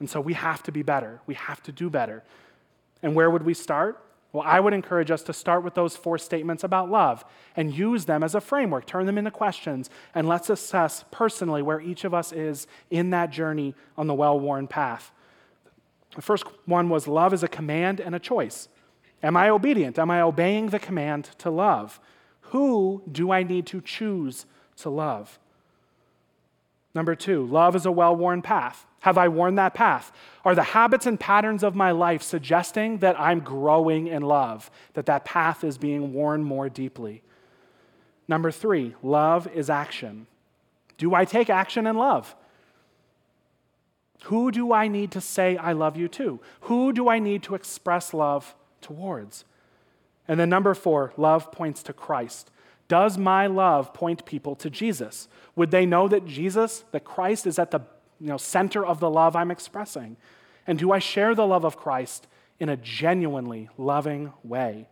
And 0.00 0.08
so 0.08 0.20
we 0.20 0.32
have 0.32 0.62
to 0.64 0.72
be 0.72 0.82
better. 0.82 1.20
We 1.26 1.34
have 1.34 1.62
to 1.64 1.72
do 1.72 1.90
better. 1.90 2.24
And 3.02 3.14
where 3.14 3.30
would 3.30 3.42
we 3.42 3.54
start? 3.54 4.02
Well, 4.32 4.44
I 4.46 4.60
would 4.60 4.72
encourage 4.72 5.10
us 5.10 5.22
to 5.24 5.32
start 5.32 5.64
with 5.64 5.74
those 5.74 5.96
four 5.96 6.16
statements 6.16 6.62
about 6.62 6.88
love 6.88 7.24
and 7.56 7.74
use 7.74 8.04
them 8.04 8.22
as 8.22 8.36
a 8.36 8.40
framework, 8.40 8.86
turn 8.86 9.06
them 9.06 9.18
into 9.18 9.32
questions, 9.32 9.90
and 10.14 10.28
let's 10.28 10.48
assess 10.48 11.04
personally 11.10 11.62
where 11.62 11.80
each 11.80 12.04
of 12.04 12.14
us 12.14 12.32
is 12.32 12.68
in 12.90 13.10
that 13.10 13.30
journey 13.30 13.74
on 13.98 14.06
the 14.06 14.14
well 14.14 14.38
worn 14.38 14.68
path. 14.68 15.10
The 16.14 16.22
first 16.22 16.44
one 16.64 16.88
was 16.88 17.08
love 17.08 17.34
is 17.34 17.42
a 17.42 17.48
command 17.48 17.98
and 17.98 18.14
a 18.14 18.20
choice. 18.20 18.68
Am 19.22 19.36
I 19.36 19.48
obedient? 19.48 19.98
Am 19.98 20.10
I 20.10 20.20
obeying 20.20 20.68
the 20.68 20.78
command 20.78 21.30
to 21.38 21.50
love? 21.50 21.98
Who 22.40 23.02
do 23.10 23.32
I 23.32 23.42
need 23.42 23.66
to 23.66 23.80
choose 23.80 24.46
to 24.76 24.90
love? 24.90 25.39
Number 26.94 27.14
two, 27.14 27.46
love 27.46 27.76
is 27.76 27.86
a 27.86 27.92
well 27.92 28.14
worn 28.16 28.42
path. 28.42 28.86
Have 29.00 29.16
I 29.16 29.28
worn 29.28 29.54
that 29.54 29.74
path? 29.74 30.12
Are 30.44 30.54
the 30.54 30.62
habits 30.62 31.06
and 31.06 31.18
patterns 31.18 31.62
of 31.62 31.74
my 31.74 31.90
life 31.90 32.22
suggesting 32.22 32.98
that 32.98 33.18
I'm 33.18 33.40
growing 33.40 34.08
in 34.08 34.22
love, 34.22 34.70
that 34.94 35.06
that 35.06 35.24
path 35.24 35.64
is 35.64 35.78
being 35.78 36.12
worn 36.12 36.44
more 36.44 36.68
deeply? 36.68 37.22
Number 38.28 38.50
three, 38.50 38.94
love 39.02 39.48
is 39.54 39.70
action. 39.70 40.26
Do 40.98 41.14
I 41.14 41.24
take 41.24 41.48
action 41.48 41.86
in 41.86 41.96
love? 41.96 42.36
Who 44.24 44.50
do 44.50 44.72
I 44.72 44.86
need 44.86 45.10
to 45.12 45.20
say 45.20 45.56
I 45.56 45.72
love 45.72 45.96
you 45.96 46.08
to? 46.08 46.40
Who 46.62 46.92
do 46.92 47.08
I 47.08 47.18
need 47.18 47.42
to 47.44 47.54
express 47.54 48.12
love 48.12 48.54
towards? 48.82 49.44
And 50.28 50.38
then 50.38 50.50
number 50.50 50.74
four, 50.74 51.12
love 51.16 51.50
points 51.50 51.82
to 51.84 51.92
Christ. 51.92 52.50
Does 52.90 53.16
my 53.16 53.46
love 53.46 53.94
point 53.94 54.26
people 54.26 54.56
to 54.56 54.68
Jesus? 54.68 55.28
Would 55.54 55.70
they 55.70 55.86
know 55.86 56.08
that 56.08 56.26
Jesus, 56.26 56.82
that 56.90 57.04
Christ 57.04 57.46
is 57.46 57.56
at 57.56 57.70
the 57.70 57.82
you 58.18 58.26
know, 58.26 58.36
center 58.36 58.84
of 58.84 58.98
the 58.98 59.08
love 59.08 59.36
I'm 59.36 59.52
expressing? 59.52 60.16
And 60.66 60.76
do 60.76 60.90
I 60.90 60.98
share 60.98 61.36
the 61.36 61.46
love 61.46 61.64
of 61.64 61.76
Christ 61.76 62.26
in 62.58 62.68
a 62.68 62.76
genuinely 62.76 63.68
loving 63.78 64.32
way? 64.42 64.88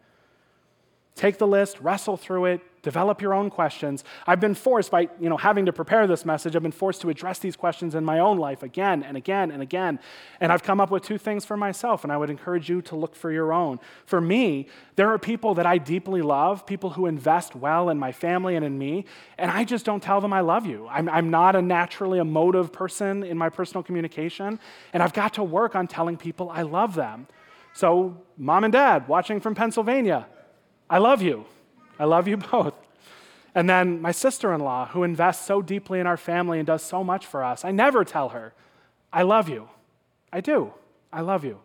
Take 1.16 1.38
the 1.38 1.46
list, 1.48 1.80
wrestle 1.80 2.16
through 2.16 2.44
it, 2.44 2.60
develop 2.88 3.20
your 3.20 3.34
own 3.34 3.50
questions. 3.50 4.02
I've 4.26 4.40
been 4.40 4.54
forced 4.54 4.90
by, 4.90 5.10
you 5.20 5.28
know, 5.28 5.36
having 5.36 5.66
to 5.66 5.74
prepare 5.74 6.06
this 6.06 6.24
message, 6.24 6.56
I've 6.56 6.62
been 6.62 6.72
forced 6.72 7.02
to 7.02 7.10
address 7.10 7.38
these 7.38 7.54
questions 7.54 7.94
in 7.94 8.02
my 8.02 8.18
own 8.18 8.38
life 8.38 8.62
again 8.62 9.02
and 9.02 9.14
again 9.14 9.50
and 9.50 9.60
again. 9.60 9.98
And 10.40 10.50
I've 10.50 10.62
come 10.62 10.80
up 10.80 10.90
with 10.90 11.02
two 11.02 11.18
things 11.18 11.44
for 11.44 11.54
myself, 11.54 12.02
and 12.02 12.10
I 12.10 12.16
would 12.16 12.30
encourage 12.30 12.70
you 12.70 12.80
to 12.82 12.96
look 12.96 13.14
for 13.14 13.30
your 13.30 13.52
own. 13.52 13.78
For 14.06 14.22
me, 14.22 14.68
there 14.96 15.10
are 15.12 15.18
people 15.18 15.52
that 15.56 15.66
I 15.66 15.76
deeply 15.76 16.22
love, 16.22 16.64
people 16.64 16.88
who 16.88 17.04
invest 17.04 17.54
well 17.54 17.90
in 17.90 17.98
my 17.98 18.10
family 18.10 18.56
and 18.56 18.64
in 18.64 18.78
me, 18.78 19.04
and 19.36 19.50
I 19.50 19.64
just 19.64 19.84
don't 19.84 20.02
tell 20.02 20.22
them 20.22 20.32
I 20.32 20.40
love 20.40 20.64
you. 20.64 20.88
I'm, 20.88 21.10
I'm 21.10 21.30
not 21.30 21.56
a 21.56 21.60
naturally 21.60 22.18
emotive 22.20 22.72
person 22.72 23.22
in 23.22 23.36
my 23.36 23.50
personal 23.50 23.82
communication, 23.82 24.58
and 24.94 25.02
I've 25.02 25.12
got 25.12 25.34
to 25.34 25.44
work 25.44 25.76
on 25.76 25.88
telling 25.88 26.16
people 26.16 26.48
I 26.48 26.62
love 26.62 26.94
them. 26.94 27.26
So, 27.74 28.16
mom 28.38 28.64
and 28.64 28.72
dad 28.72 29.08
watching 29.08 29.40
from 29.40 29.54
Pennsylvania, 29.54 30.26
I 30.88 30.98
love 30.98 31.20
you. 31.20 31.44
I 31.98 32.04
love 32.04 32.28
you 32.28 32.36
both. 32.52 32.74
And 33.54 33.68
then 33.68 34.00
my 34.00 34.12
sister 34.12 34.52
in 34.52 34.60
law, 34.60 34.86
who 34.86 35.02
invests 35.02 35.46
so 35.46 35.62
deeply 35.62 36.00
in 36.00 36.06
our 36.06 36.16
family 36.16 36.58
and 36.58 36.66
does 36.66 36.82
so 36.82 37.02
much 37.02 37.26
for 37.26 37.42
us, 37.42 37.64
I 37.64 37.70
never 37.70 38.04
tell 38.04 38.30
her, 38.30 38.52
I 39.12 39.22
love 39.22 39.48
you. 39.48 39.68
I 40.32 40.40
do. 40.40 40.72
I 41.12 41.22
love 41.22 41.44
you. 41.44 41.60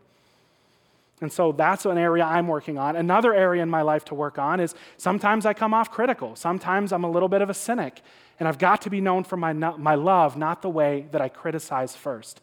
And 1.21 1.31
so 1.31 1.51
that's 1.51 1.85
an 1.85 1.97
area 1.97 2.23
I'm 2.23 2.47
working 2.47 2.77
on. 2.77 2.95
Another 2.95 3.33
area 3.33 3.61
in 3.61 3.69
my 3.69 3.81
life 3.81 4.03
to 4.05 4.15
work 4.15 4.37
on 4.37 4.59
is 4.59 4.75
sometimes 4.97 5.45
I 5.45 5.53
come 5.53 5.73
off 5.73 5.91
critical. 5.91 6.35
Sometimes 6.35 6.91
I'm 6.91 7.03
a 7.03 7.09
little 7.09 7.29
bit 7.29 7.41
of 7.41 7.49
a 7.49 7.53
cynic. 7.53 8.01
And 8.39 8.47
I've 8.47 8.57
got 8.57 8.81
to 8.81 8.89
be 8.89 8.99
known 8.99 9.23
for 9.23 9.37
my, 9.37 9.53
my 9.53 9.95
love, 9.95 10.35
not 10.35 10.61
the 10.61 10.69
way 10.69 11.07
that 11.11 11.21
I 11.21 11.29
criticize 11.29 11.95
first. 11.95 12.41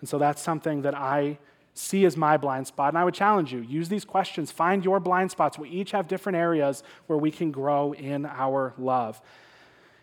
And 0.00 0.08
so 0.08 0.18
that's 0.18 0.40
something 0.40 0.82
that 0.82 0.94
I 0.94 1.38
see 1.74 2.04
as 2.04 2.16
my 2.16 2.36
blind 2.36 2.66
spot. 2.66 2.90
And 2.90 2.98
I 2.98 3.04
would 3.04 3.14
challenge 3.14 3.52
you 3.52 3.60
use 3.60 3.88
these 3.88 4.04
questions, 4.04 4.50
find 4.50 4.84
your 4.84 5.00
blind 5.00 5.30
spots. 5.30 5.58
We 5.58 5.68
each 5.68 5.90
have 5.90 6.08
different 6.08 6.36
areas 6.36 6.82
where 7.08 7.18
we 7.18 7.30
can 7.30 7.50
grow 7.50 7.92
in 7.92 8.24
our 8.26 8.72
love. 8.78 9.20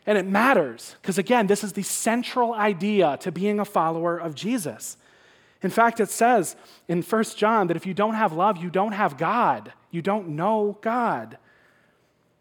And 0.05 0.17
it 0.17 0.25
matters 0.25 0.95
because, 1.01 1.17
again, 1.17 1.47
this 1.47 1.63
is 1.63 1.73
the 1.73 1.83
central 1.83 2.53
idea 2.53 3.17
to 3.21 3.31
being 3.31 3.59
a 3.59 3.65
follower 3.65 4.17
of 4.17 4.35
Jesus. 4.35 4.97
In 5.63 5.69
fact, 5.69 5.99
it 5.99 6.09
says 6.09 6.55
in 6.87 7.03
1 7.03 7.23
John 7.37 7.67
that 7.67 7.77
if 7.77 7.85
you 7.85 7.93
don't 7.93 8.15
have 8.15 8.33
love, 8.33 8.57
you 8.57 8.69
don't 8.69 8.93
have 8.93 9.17
God. 9.17 9.71
You 9.91 10.01
don't 10.01 10.29
know 10.29 10.77
God. 10.81 11.37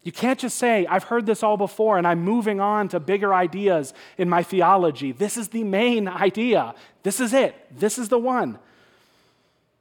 You 0.02 0.12
can't 0.12 0.38
just 0.38 0.56
say, 0.56 0.86
I've 0.86 1.04
heard 1.04 1.26
this 1.26 1.42
all 1.42 1.58
before 1.58 1.98
and 1.98 2.06
I'm 2.06 2.22
moving 2.22 2.58
on 2.60 2.88
to 2.88 3.00
bigger 3.00 3.34
ideas 3.34 3.92
in 4.16 4.30
my 4.30 4.42
theology. 4.42 5.12
This 5.12 5.36
is 5.36 5.48
the 5.48 5.62
main 5.62 6.08
idea. 6.08 6.74
This 7.02 7.20
is 7.20 7.34
it. 7.34 7.54
This 7.78 7.98
is 7.98 8.08
the 8.08 8.18
one. 8.18 8.58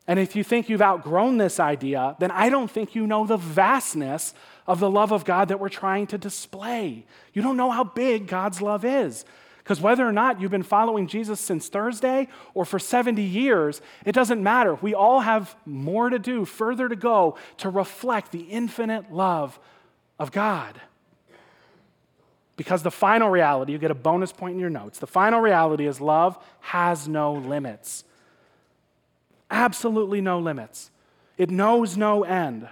And 0.10 0.17
if 0.17 0.36
you 0.36 0.43
think 0.43 0.69
you've 0.69 0.82
outgrown 0.82 1.38
this 1.38 1.60
idea, 1.60 2.15
then 2.17 2.32
I 2.32 2.50
don't 2.50 2.69
think 2.69 2.95
you 2.95 3.06
know 3.06 3.28
the 3.28 3.38
vastness 3.38 4.34
of 4.65 4.80
the 4.80 4.89
love 4.89 5.12
of 5.12 5.24
God 5.24 5.50
that 5.50 5.60
we're 5.60 5.69
trying 5.69 6.08
to 6.08 6.17
display. 6.17 7.06
You 7.32 7.43
don't 7.43 7.56
know 7.56 7.69
how 7.69 7.84
big 7.84 8.26
God's 8.26 8.60
love 8.60 8.84
is. 8.84 9.24
Because 9.60 9.80
whether 9.80 10.08
or 10.08 10.12
not 10.12 10.41
you've 10.41 10.50
been 10.50 10.63
following 10.63 11.06
Jesus 11.06 11.39
since 11.39 11.69
Thursday 11.69 12.28
or 12.56 12.65
for 12.65 12.80
70 12.80 13.22
years, 13.22 13.84
it 14.04 14.13
doesn't 14.13 14.41
matter. 14.41 14.74
We 14.74 14.95
all 14.95 15.19
have 15.19 15.56
more 15.63 16.10
to 16.10 16.17
do, 16.17 16.43
further 16.43 16.89
to 16.89 16.95
go 16.95 17.38
to 17.58 17.69
reflect 17.69 18.32
the 18.32 18.41
infinite 18.41 19.13
love 19.13 19.60
of 20.17 20.32
God. 20.32 20.82
Because 22.56 22.82
the 22.82 22.89
final 22.89 23.30
reality, 23.30 23.74
you 23.74 23.78
get 23.78 23.91
a 23.91 23.95
bonus 23.95 24.32
point 24.32 24.56
in 24.56 24.60
your 24.60 24.72
notes. 24.72 24.98
The 24.98 25.06
final 25.06 25.39
reality 25.39 25.86
is 25.86 26.02
love 26.02 26.36
has 26.62 27.08
no 27.08 27.34
limits 27.34 28.06
absolutely 29.49 30.21
no 30.21 30.39
limits. 30.39 30.91
It 31.38 31.49
knows 31.49 31.97
no 31.97 32.23
end. 32.23 32.67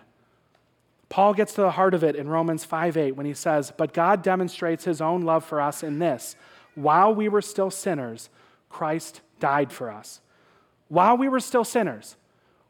Paul 1.10 1.34
gets 1.34 1.54
to 1.54 1.62
the 1.62 1.72
heart 1.72 1.94
of 1.94 2.04
it 2.04 2.16
in 2.16 2.28
Romans 2.28 2.66
5:8 2.66 3.16
when 3.16 3.26
he 3.26 3.34
says, 3.34 3.72
"But 3.72 3.94
God 3.94 4.22
demonstrates 4.22 4.84
his 4.84 5.02
own 5.02 5.22
love 5.22 5.46
for 5.46 5.62
us 5.62 5.84
in 5.84 6.00
this: 6.00 6.36
while 6.76 7.16
we 7.16 7.30
were 7.30 7.42
still 7.42 7.72
sinners, 7.72 8.30
Christ 8.70 9.22
died 9.40 9.72
for 9.72 9.90
us." 9.90 10.22
While 10.90 11.18
we 11.18 11.30
were 11.30 11.40
still 11.40 11.64
sinners, 11.64 12.18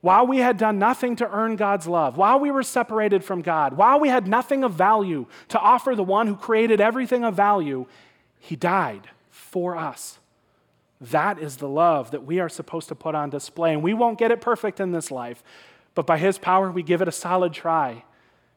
while 0.01 0.25
we 0.25 0.37
had 0.37 0.57
done 0.57 0.77
nothing 0.77 1.15
to 1.15 1.29
earn 1.31 1.55
God's 1.55 1.87
love, 1.87 2.17
while 2.17 2.39
we 2.39 2.51
were 2.51 2.63
separated 2.63 3.23
from 3.23 3.41
God, 3.41 3.73
while 3.73 3.99
we 3.99 4.09
had 4.09 4.27
nothing 4.27 4.63
of 4.63 4.73
value 4.73 5.25
to 5.49 5.59
offer 5.59 5.95
the 5.95 6.03
one 6.03 6.27
who 6.27 6.35
created 6.35 6.79
everything 6.79 7.23
of 7.23 7.33
value, 7.33 7.87
he 8.39 8.55
died 8.55 9.09
for 9.29 9.75
us. 9.75 10.19
That 10.99 11.39
is 11.39 11.57
the 11.57 11.67
love 11.67 12.11
that 12.11 12.25
we 12.25 12.39
are 12.39 12.49
supposed 12.49 12.87
to 12.89 12.95
put 12.95 13.15
on 13.15 13.29
display. 13.29 13.73
And 13.73 13.83
we 13.83 13.93
won't 13.93 14.17
get 14.17 14.31
it 14.31 14.41
perfect 14.41 14.79
in 14.79 14.91
this 14.91 15.11
life, 15.11 15.43
but 15.95 16.07
by 16.07 16.17
His 16.17 16.37
power, 16.37 16.71
we 16.71 16.83
give 16.83 17.01
it 17.01 17.07
a 17.07 17.11
solid 17.11 17.53
try 17.53 18.03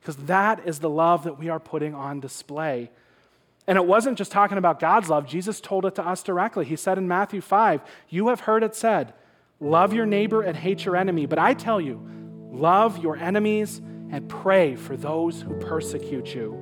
because 0.01 0.17
that 0.17 0.67
is 0.67 0.79
the 0.79 0.89
love 0.89 1.25
that 1.25 1.39
we 1.39 1.49
are 1.49 1.61
putting 1.61 1.95
on 1.95 2.21
display. 2.21 2.91
And 3.67 3.77
it 3.77 3.87
wasn't 3.87 4.17
just 4.17 4.33
talking 4.33 4.59
about 4.59 4.81
God's 4.81 5.11
love, 5.11 5.27
Jesus 5.27 5.61
told 5.61 5.85
it 5.85 5.95
to 5.97 6.07
us 6.07 6.23
directly. 6.23 6.65
He 6.65 6.77
said 6.77 6.99
in 6.99 7.07
Matthew 7.07 7.41
5, 7.41 7.83
You 8.09 8.29
have 8.29 8.41
heard 8.41 8.63
it 8.63 8.75
said, 8.75 9.13
love 9.61 9.93
your 9.93 10.07
neighbor 10.07 10.43
and 10.43 10.57
hate 10.57 10.85
your 10.85 10.97
enemy. 10.97 11.27
But 11.27 11.39
I 11.39 11.55
tell 11.55 11.81
you, 11.81 12.01
love 12.51 12.99
your 12.99 13.17
enemies 13.17 13.79
and 14.11 14.29
pray 14.29 14.75
for 14.75 14.97
those 14.97 15.43
who 15.43 15.55
persecute 15.61 16.35
you. 16.35 16.59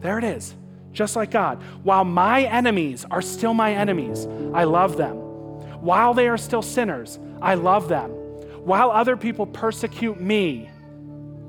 There 0.00 0.18
it 0.18 0.24
is 0.24 0.54
just 0.94 1.16
like 1.16 1.30
God. 1.30 1.62
While 1.82 2.04
my 2.04 2.44
enemies 2.44 3.04
are 3.10 3.20
still 3.20 3.52
my 3.52 3.74
enemies, 3.74 4.26
I 4.54 4.64
love 4.64 4.96
them. 4.96 5.16
While 5.82 6.14
they 6.14 6.28
are 6.28 6.38
still 6.38 6.62
sinners, 6.62 7.18
I 7.42 7.54
love 7.54 7.88
them. 7.88 8.10
While 8.64 8.90
other 8.90 9.16
people 9.16 9.44
persecute 9.46 10.18
me, 10.18 10.70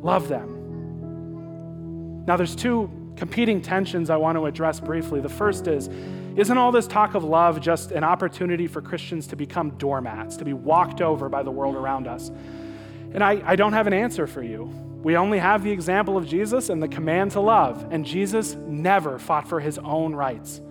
love 0.01 0.27
them. 0.27 2.25
Now, 2.25 2.36
there's 2.36 2.55
two 2.55 2.89
competing 3.15 3.62
tensions 3.62 4.10
I 4.10 4.17
want 4.17 4.38
to 4.38 4.45
address 4.45 4.79
briefly. 4.79 5.21
The 5.21 5.29
first 5.29 5.67
is 5.67 5.88
Isn't 6.36 6.58
all 6.58 6.73
this 6.73 6.88
talk 6.88 7.15
of 7.15 7.23
love 7.23 7.62
just 7.62 7.91
an 7.91 8.03
opportunity 8.03 8.67
for 8.67 8.81
Christians 8.81 9.27
to 9.27 9.38
become 9.38 9.77
doormats, 9.77 10.36
to 10.38 10.43
be 10.43 10.51
walked 10.51 10.99
over 10.99 11.29
by 11.29 11.43
the 11.43 11.51
world 11.51 11.75
around 11.75 12.08
us? 12.08 12.29
And 13.13 13.23
I, 13.23 13.41
I 13.45 13.55
don't 13.55 13.71
have 13.71 13.88
an 13.88 13.93
answer 13.93 14.27
for 14.27 14.43
you. 14.43 14.69
We 15.06 15.18
only 15.18 15.38
have 15.38 15.63
the 15.63 15.70
example 15.70 16.18
of 16.18 16.26
Jesus 16.26 16.70
and 16.70 16.82
the 16.82 16.88
command 16.88 17.34
to 17.34 17.39
love, 17.39 17.86
and 17.91 18.04
Jesus 18.04 18.56
never 18.56 19.20
fought 19.20 19.48
for 19.48 19.60
his 19.60 19.78
own 19.78 20.15
rights. 20.15 20.62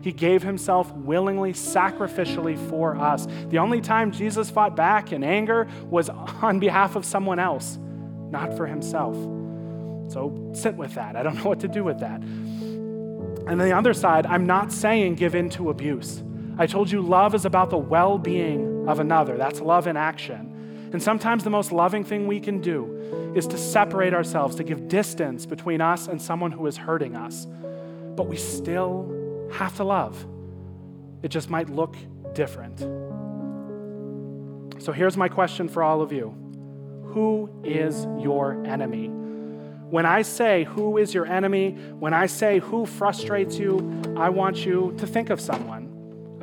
He 0.00 0.10
gave 0.10 0.42
himself 0.42 0.92
willingly, 0.96 1.52
sacrificially 1.52 2.58
for 2.68 2.96
us. 2.96 3.28
The 3.50 3.58
only 3.58 3.80
time 3.80 4.10
Jesus 4.10 4.50
fought 4.50 4.74
back 4.74 5.12
in 5.12 5.22
anger 5.22 5.68
was 5.90 6.08
on 6.08 6.58
behalf 6.58 6.96
of 6.96 7.04
someone 7.04 7.38
else, 7.38 7.78
not 8.32 8.56
for 8.56 8.66
himself. 8.66 9.14
So 10.12 10.50
sit 10.54 10.74
with 10.74 10.94
that. 10.94 11.14
I 11.14 11.22
don't 11.22 11.36
know 11.44 11.48
what 11.48 11.60
to 11.60 11.68
do 11.68 11.84
with 11.84 12.00
that. 12.00 12.20
And 12.20 13.60
the 13.60 13.70
other 13.70 13.94
side, 13.94 14.26
I'm 14.26 14.44
not 14.44 14.72
saying 14.72 15.14
give 15.14 15.36
in 15.36 15.50
to 15.50 15.70
abuse. 15.70 16.20
I 16.58 16.66
told 16.66 16.90
you 16.90 17.00
love 17.00 17.32
is 17.32 17.44
about 17.44 17.70
the 17.70 17.78
well 17.78 18.18
being 18.18 18.88
of 18.88 18.98
another. 18.98 19.36
That's 19.36 19.60
love 19.60 19.86
in 19.86 19.96
action. 19.96 20.50
And 20.94 21.02
sometimes 21.02 21.42
the 21.42 21.50
most 21.50 21.72
loving 21.72 22.04
thing 22.04 22.28
we 22.28 22.38
can 22.38 22.60
do 22.60 23.32
is 23.34 23.48
to 23.48 23.58
separate 23.58 24.14
ourselves, 24.14 24.54
to 24.54 24.62
give 24.62 24.86
distance 24.86 25.44
between 25.44 25.80
us 25.80 26.06
and 26.06 26.22
someone 26.22 26.52
who 26.52 26.68
is 26.68 26.76
hurting 26.76 27.16
us. 27.16 27.48
But 28.14 28.28
we 28.28 28.36
still 28.36 29.48
have 29.54 29.74
to 29.78 29.82
love. 29.82 30.24
It 31.24 31.30
just 31.30 31.50
might 31.50 31.68
look 31.68 31.96
different. 32.32 32.78
So 34.80 34.92
here's 34.92 35.16
my 35.16 35.28
question 35.28 35.68
for 35.68 35.82
all 35.82 36.00
of 36.00 36.12
you 36.12 36.28
Who 37.06 37.50
is 37.64 38.06
your 38.20 38.64
enemy? 38.64 39.08
When 39.08 40.06
I 40.06 40.22
say 40.22 40.62
who 40.62 40.98
is 40.98 41.12
your 41.12 41.26
enemy, 41.26 41.72
when 41.98 42.14
I 42.14 42.26
say 42.26 42.60
who 42.60 42.86
frustrates 42.86 43.58
you, 43.58 44.00
I 44.16 44.28
want 44.28 44.64
you 44.64 44.94
to 44.98 45.08
think 45.08 45.30
of 45.30 45.40
someone 45.40 45.83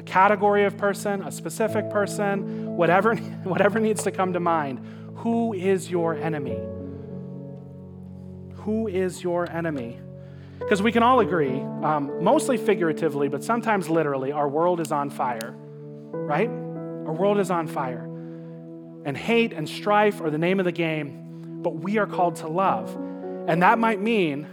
a 0.01 0.03
category 0.03 0.65
of 0.65 0.77
person, 0.77 1.21
a 1.21 1.31
specific 1.31 1.87
person, 1.91 2.75
whatever, 2.75 3.15
whatever 3.43 3.79
needs 3.79 4.03
to 4.03 4.11
come 4.11 4.33
to 4.33 4.39
mind. 4.39 4.79
Who 5.17 5.53
is 5.53 5.91
your 5.91 6.15
enemy? 6.15 6.59
Who 8.63 8.87
is 8.87 9.23
your 9.23 9.49
enemy? 9.49 9.99
Because 10.57 10.81
we 10.81 10.91
can 10.91 11.03
all 11.03 11.19
agree, 11.19 11.61
um, 11.83 12.23
mostly 12.23 12.57
figuratively, 12.57 13.27
but 13.27 13.43
sometimes 13.43 13.89
literally, 13.89 14.31
our 14.31 14.47
world 14.47 14.79
is 14.79 14.91
on 14.91 15.11
fire, 15.11 15.53
right? 16.11 16.49
Our 16.49 17.13
world 17.13 17.39
is 17.39 17.51
on 17.51 17.67
fire. 17.67 18.05
And 19.05 19.15
hate 19.15 19.53
and 19.53 19.69
strife 19.69 20.19
are 20.21 20.31
the 20.31 20.37
name 20.39 20.59
of 20.59 20.65
the 20.65 20.71
game, 20.71 21.61
but 21.61 21.75
we 21.75 21.99
are 21.99 22.07
called 22.07 22.37
to 22.37 22.47
love. 22.47 22.95
And 23.47 23.61
that 23.61 23.77
might 23.77 24.01
mean 24.01 24.47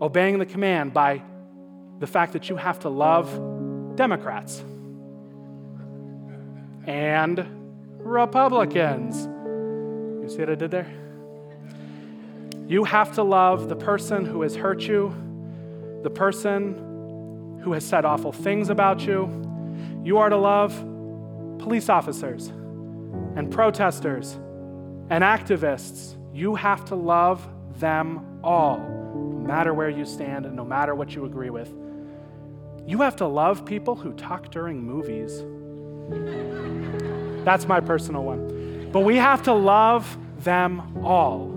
obeying 0.00 0.38
the 0.38 0.46
command 0.46 0.92
by 0.92 1.22
the 2.00 2.06
fact 2.06 2.34
that 2.34 2.50
you 2.50 2.56
have 2.56 2.80
to 2.80 2.90
love 2.90 3.30
Democrats 3.96 4.62
and 6.86 7.46
Republicans. 7.98 9.26
You 10.22 10.28
see 10.28 10.38
what 10.38 10.50
I 10.50 10.54
did 10.54 10.70
there? 10.70 10.90
You 12.66 12.84
have 12.84 13.14
to 13.14 13.22
love 13.22 13.68
the 13.68 13.76
person 13.76 14.24
who 14.24 14.42
has 14.42 14.56
hurt 14.56 14.82
you, 14.82 15.14
the 16.02 16.10
person 16.10 17.60
who 17.62 17.72
has 17.72 17.84
said 17.84 18.04
awful 18.04 18.32
things 18.32 18.70
about 18.70 19.06
you. 19.06 19.28
You 20.02 20.18
are 20.18 20.28
to 20.28 20.36
love 20.36 20.72
police 21.58 21.88
officers 21.88 22.48
and 23.36 23.50
protesters 23.50 24.34
and 25.10 25.24
activists. 25.24 26.16
You 26.32 26.54
have 26.54 26.84
to 26.86 26.94
love 26.94 27.46
them 27.78 28.40
all, 28.42 28.78
no 28.78 29.46
matter 29.46 29.72
where 29.74 29.90
you 29.90 30.04
stand 30.04 30.46
and 30.46 30.54
no 30.56 30.64
matter 30.64 30.94
what 30.94 31.14
you 31.14 31.24
agree 31.24 31.50
with. 31.50 31.72
You 32.86 33.00
have 33.00 33.16
to 33.16 33.26
love 33.26 33.64
people 33.64 33.94
who 33.94 34.12
talk 34.12 34.50
during 34.50 34.82
movies. 34.82 35.42
That's 37.44 37.66
my 37.66 37.80
personal 37.80 38.24
one. 38.24 38.90
But 38.92 39.00
we 39.00 39.16
have 39.16 39.42
to 39.44 39.52
love 39.52 40.16
them 40.40 41.04
all. 41.04 41.50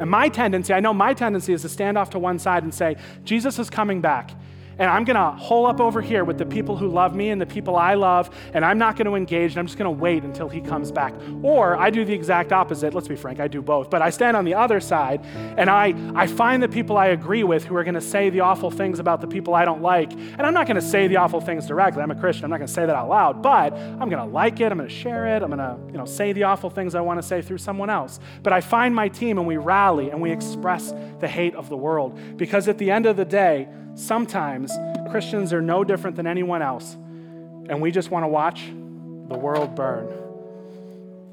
And 0.00 0.10
my 0.10 0.28
tendency, 0.28 0.72
I 0.72 0.80
know 0.80 0.92
my 0.92 1.14
tendency 1.14 1.52
is 1.52 1.62
to 1.62 1.68
stand 1.68 1.96
off 1.96 2.10
to 2.10 2.18
one 2.18 2.38
side 2.38 2.64
and 2.64 2.74
say, 2.74 2.96
Jesus 3.24 3.58
is 3.58 3.70
coming 3.70 4.00
back 4.00 4.32
and 4.78 4.90
I'm 4.90 5.04
going 5.04 5.16
to 5.16 5.30
hole 5.32 5.66
up 5.66 5.80
over 5.80 6.00
here 6.00 6.24
with 6.24 6.38
the 6.38 6.46
people 6.46 6.76
who 6.76 6.88
love 6.88 7.14
me 7.14 7.30
and 7.30 7.40
the 7.40 7.46
people 7.46 7.76
I 7.76 7.94
love, 7.94 8.30
and 8.54 8.64
I'm 8.64 8.78
not 8.78 8.96
going 8.96 9.06
to 9.06 9.14
engage, 9.14 9.52
and 9.52 9.58
I'm 9.58 9.66
just 9.66 9.78
going 9.78 9.94
to 9.94 10.00
wait 10.00 10.22
until 10.24 10.48
he 10.48 10.60
comes 10.60 10.90
back. 10.90 11.14
Or 11.42 11.76
I 11.76 11.90
do 11.90 12.04
the 12.04 12.12
exact 12.12 12.52
opposite. 12.52 12.94
Let's 12.94 13.08
be 13.08 13.16
frank, 13.16 13.40
I 13.40 13.48
do 13.48 13.62
both. 13.62 13.90
But 13.90 14.02
I 14.02 14.10
stand 14.10 14.36
on 14.36 14.44
the 14.44 14.54
other 14.54 14.80
side, 14.80 15.24
and 15.56 15.68
I, 15.68 15.94
I 16.14 16.26
find 16.26 16.62
the 16.62 16.68
people 16.68 16.96
I 16.96 17.08
agree 17.08 17.44
with 17.44 17.64
who 17.64 17.76
are 17.76 17.84
going 17.84 17.94
to 17.94 18.00
say 18.00 18.30
the 18.30 18.40
awful 18.40 18.70
things 18.70 18.98
about 18.98 19.20
the 19.20 19.26
people 19.26 19.54
I 19.54 19.64
don't 19.64 19.82
like. 19.82 20.12
And 20.12 20.42
I'm 20.42 20.54
not 20.54 20.66
going 20.66 20.76
to 20.76 20.82
say 20.82 21.08
the 21.08 21.16
awful 21.16 21.40
things 21.40 21.66
directly. 21.66 22.02
I'm 22.02 22.10
a 22.10 22.14
Christian. 22.14 22.44
I'm 22.44 22.50
not 22.50 22.58
going 22.58 22.68
to 22.68 22.72
say 22.72 22.86
that 22.86 22.96
out 22.96 23.08
loud, 23.08 23.42
but 23.42 23.72
I'm 23.74 24.08
going 24.08 24.24
to 24.24 24.24
like 24.24 24.60
it. 24.60 24.72
I'm 24.72 24.78
going 24.78 24.88
to 24.88 24.94
share 24.94 25.36
it. 25.36 25.42
I'm 25.42 25.50
going 25.50 25.58
to 25.58 25.78
you 25.90 25.98
know, 25.98 26.04
say 26.04 26.32
the 26.32 26.44
awful 26.44 26.70
things 26.70 26.94
I 26.94 27.00
want 27.00 27.20
to 27.20 27.26
say 27.26 27.42
through 27.42 27.58
someone 27.58 27.90
else. 27.90 28.20
But 28.42 28.52
I 28.52 28.60
find 28.60 28.94
my 28.94 29.08
team, 29.08 29.38
and 29.38 29.46
we 29.46 29.56
rally, 29.56 30.10
and 30.10 30.20
we 30.20 30.30
express 30.30 30.92
the 31.20 31.28
hate 31.28 31.54
of 31.54 31.68
the 31.68 31.76
world. 31.76 32.18
Because 32.36 32.68
at 32.68 32.78
the 32.78 32.90
end 32.90 33.06
of 33.06 33.16
the 33.16 33.24
day, 33.24 33.68
sometimes 33.94 34.72
Christians 35.10 35.52
are 35.52 35.62
no 35.62 35.84
different 35.84 36.16
than 36.16 36.26
anyone 36.26 36.62
else, 36.62 36.94
and 36.94 37.80
we 37.80 37.90
just 37.90 38.10
want 38.10 38.24
to 38.24 38.28
watch 38.28 38.64
the 38.66 39.38
world 39.38 39.74
burn. 39.74 40.12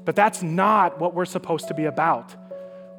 But 0.04 0.16
that's 0.16 0.42
not 0.42 0.98
what 0.98 1.14
we're 1.14 1.24
supposed 1.24 1.68
to 1.68 1.74
be 1.74 1.84
about. 1.84 2.34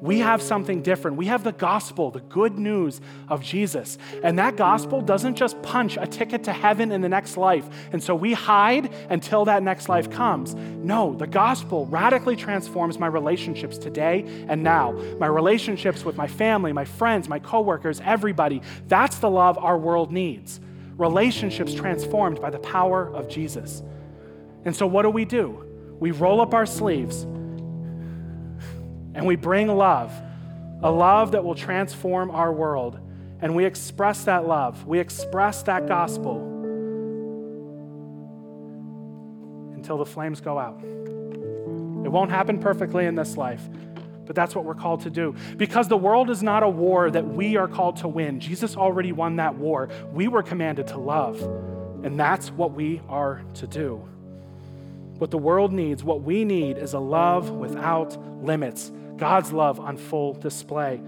We 0.02 0.18
have 0.18 0.42
something 0.42 0.82
different. 0.82 1.16
We 1.16 1.26
have 1.26 1.44
the 1.44 1.52
gospel, 1.52 2.10
the 2.10 2.22
good 2.22 2.58
news 2.58 3.00
of 3.28 3.40
Jesus. 3.40 3.98
And 4.24 4.36
that 4.40 4.56
gospel 4.56 5.00
doesn't 5.00 5.36
just 5.36 5.62
punch 5.62 5.96
a 5.96 6.08
ticket 6.08 6.42
to 6.44 6.52
heaven 6.52 6.90
in 6.90 7.02
the 7.02 7.08
next 7.08 7.36
life. 7.36 7.68
And 7.92 8.02
so 8.02 8.12
we 8.12 8.32
hide 8.32 8.92
until 9.10 9.44
that 9.44 9.62
next 9.62 9.88
life 9.88 10.10
comes. 10.10 10.56
No, 10.56 11.14
the 11.14 11.28
gospel 11.28 11.86
radically 11.86 12.34
transforms 12.34 12.98
my 12.98 13.06
relationships 13.06 13.78
today 13.78 14.24
and 14.48 14.64
now. 14.64 14.90
My 15.20 15.28
relationships 15.28 16.04
with 16.04 16.16
my 16.16 16.26
family, 16.26 16.72
my 16.72 16.84
friends, 16.84 17.28
my 17.28 17.38
coworkers, 17.38 18.00
everybody. 18.00 18.60
That's 18.88 19.18
the 19.18 19.30
love 19.30 19.56
our 19.56 19.78
world 19.78 20.10
needs. 20.10 20.58
Relationships 20.98 21.74
transformed 21.74 22.40
by 22.40 22.50
the 22.50 22.58
power 22.58 23.08
of 23.14 23.28
Jesus. 23.28 23.84
And 24.64 24.74
so 24.74 24.84
what 24.84 25.02
do 25.02 25.10
we 25.10 25.24
do? 25.24 25.64
We 26.00 26.10
roll 26.10 26.40
up 26.40 26.54
our 26.54 26.66
sleeves 26.66 27.24
and 29.14 29.26
we 29.26 29.36
bring 29.36 29.68
love, 29.68 30.12
a 30.82 30.90
love 30.90 31.32
that 31.32 31.44
will 31.44 31.54
transform 31.54 32.30
our 32.30 32.52
world. 32.52 32.98
And 33.40 33.56
we 33.56 33.64
express 33.64 34.24
that 34.24 34.46
love, 34.46 34.86
we 34.86 35.00
express 35.00 35.62
that 35.64 35.88
gospel 35.88 36.48
until 39.74 39.98
the 39.98 40.06
flames 40.06 40.40
go 40.40 40.58
out. 40.58 40.80
It 40.82 42.08
won't 42.08 42.30
happen 42.30 42.60
perfectly 42.60 43.06
in 43.06 43.16
this 43.16 43.36
life, 43.36 43.62
but 44.26 44.36
that's 44.36 44.54
what 44.54 44.64
we're 44.64 44.76
called 44.76 45.00
to 45.02 45.10
do. 45.10 45.34
Because 45.56 45.88
the 45.88 45.96
world 45.96 46.30
is 46.30 46.40
not 46.40 46.62
a 46.62 46.68
war 46.68 47.10
that 47.10 47.26
we 47.26 47.56
are 47.56 47.66
called 47.66 47.96
to 47.98 48.08
win. 48.08 48.38
Jesus 48.38 48.76
already 48.76 49.10
won 49.10 49.36
that 49.36 49.56
war. 49.56 49.88
We 50.12 50.28
were 50.28 50.44
commanded 50.44 50.86
to 50.88 50.98
love, 50.98 51.40
and 52.04 52.18
that's 52.18 52.50
what 52.52 52.74
we 52.74 53.00
are 53.08 53.42
to 53.54 53.66
do. 53.66 53.96
What 55.18 55.32
the 55.32 55.38
world 55.38 55.72
needs, 55.72 56.04
what 56.04 56.22
we 56.22 56.44
need, 56.44 56.78
is 56.78 56.94
a 56.94 57.00
love 57.00 57.50
without 57.50 58.16
limits 58.44 58.92
God's 59.22 59.52
love 59.52 59.78
on 59.78 59.98
full 59.98 60.32
display. 60.32 61.00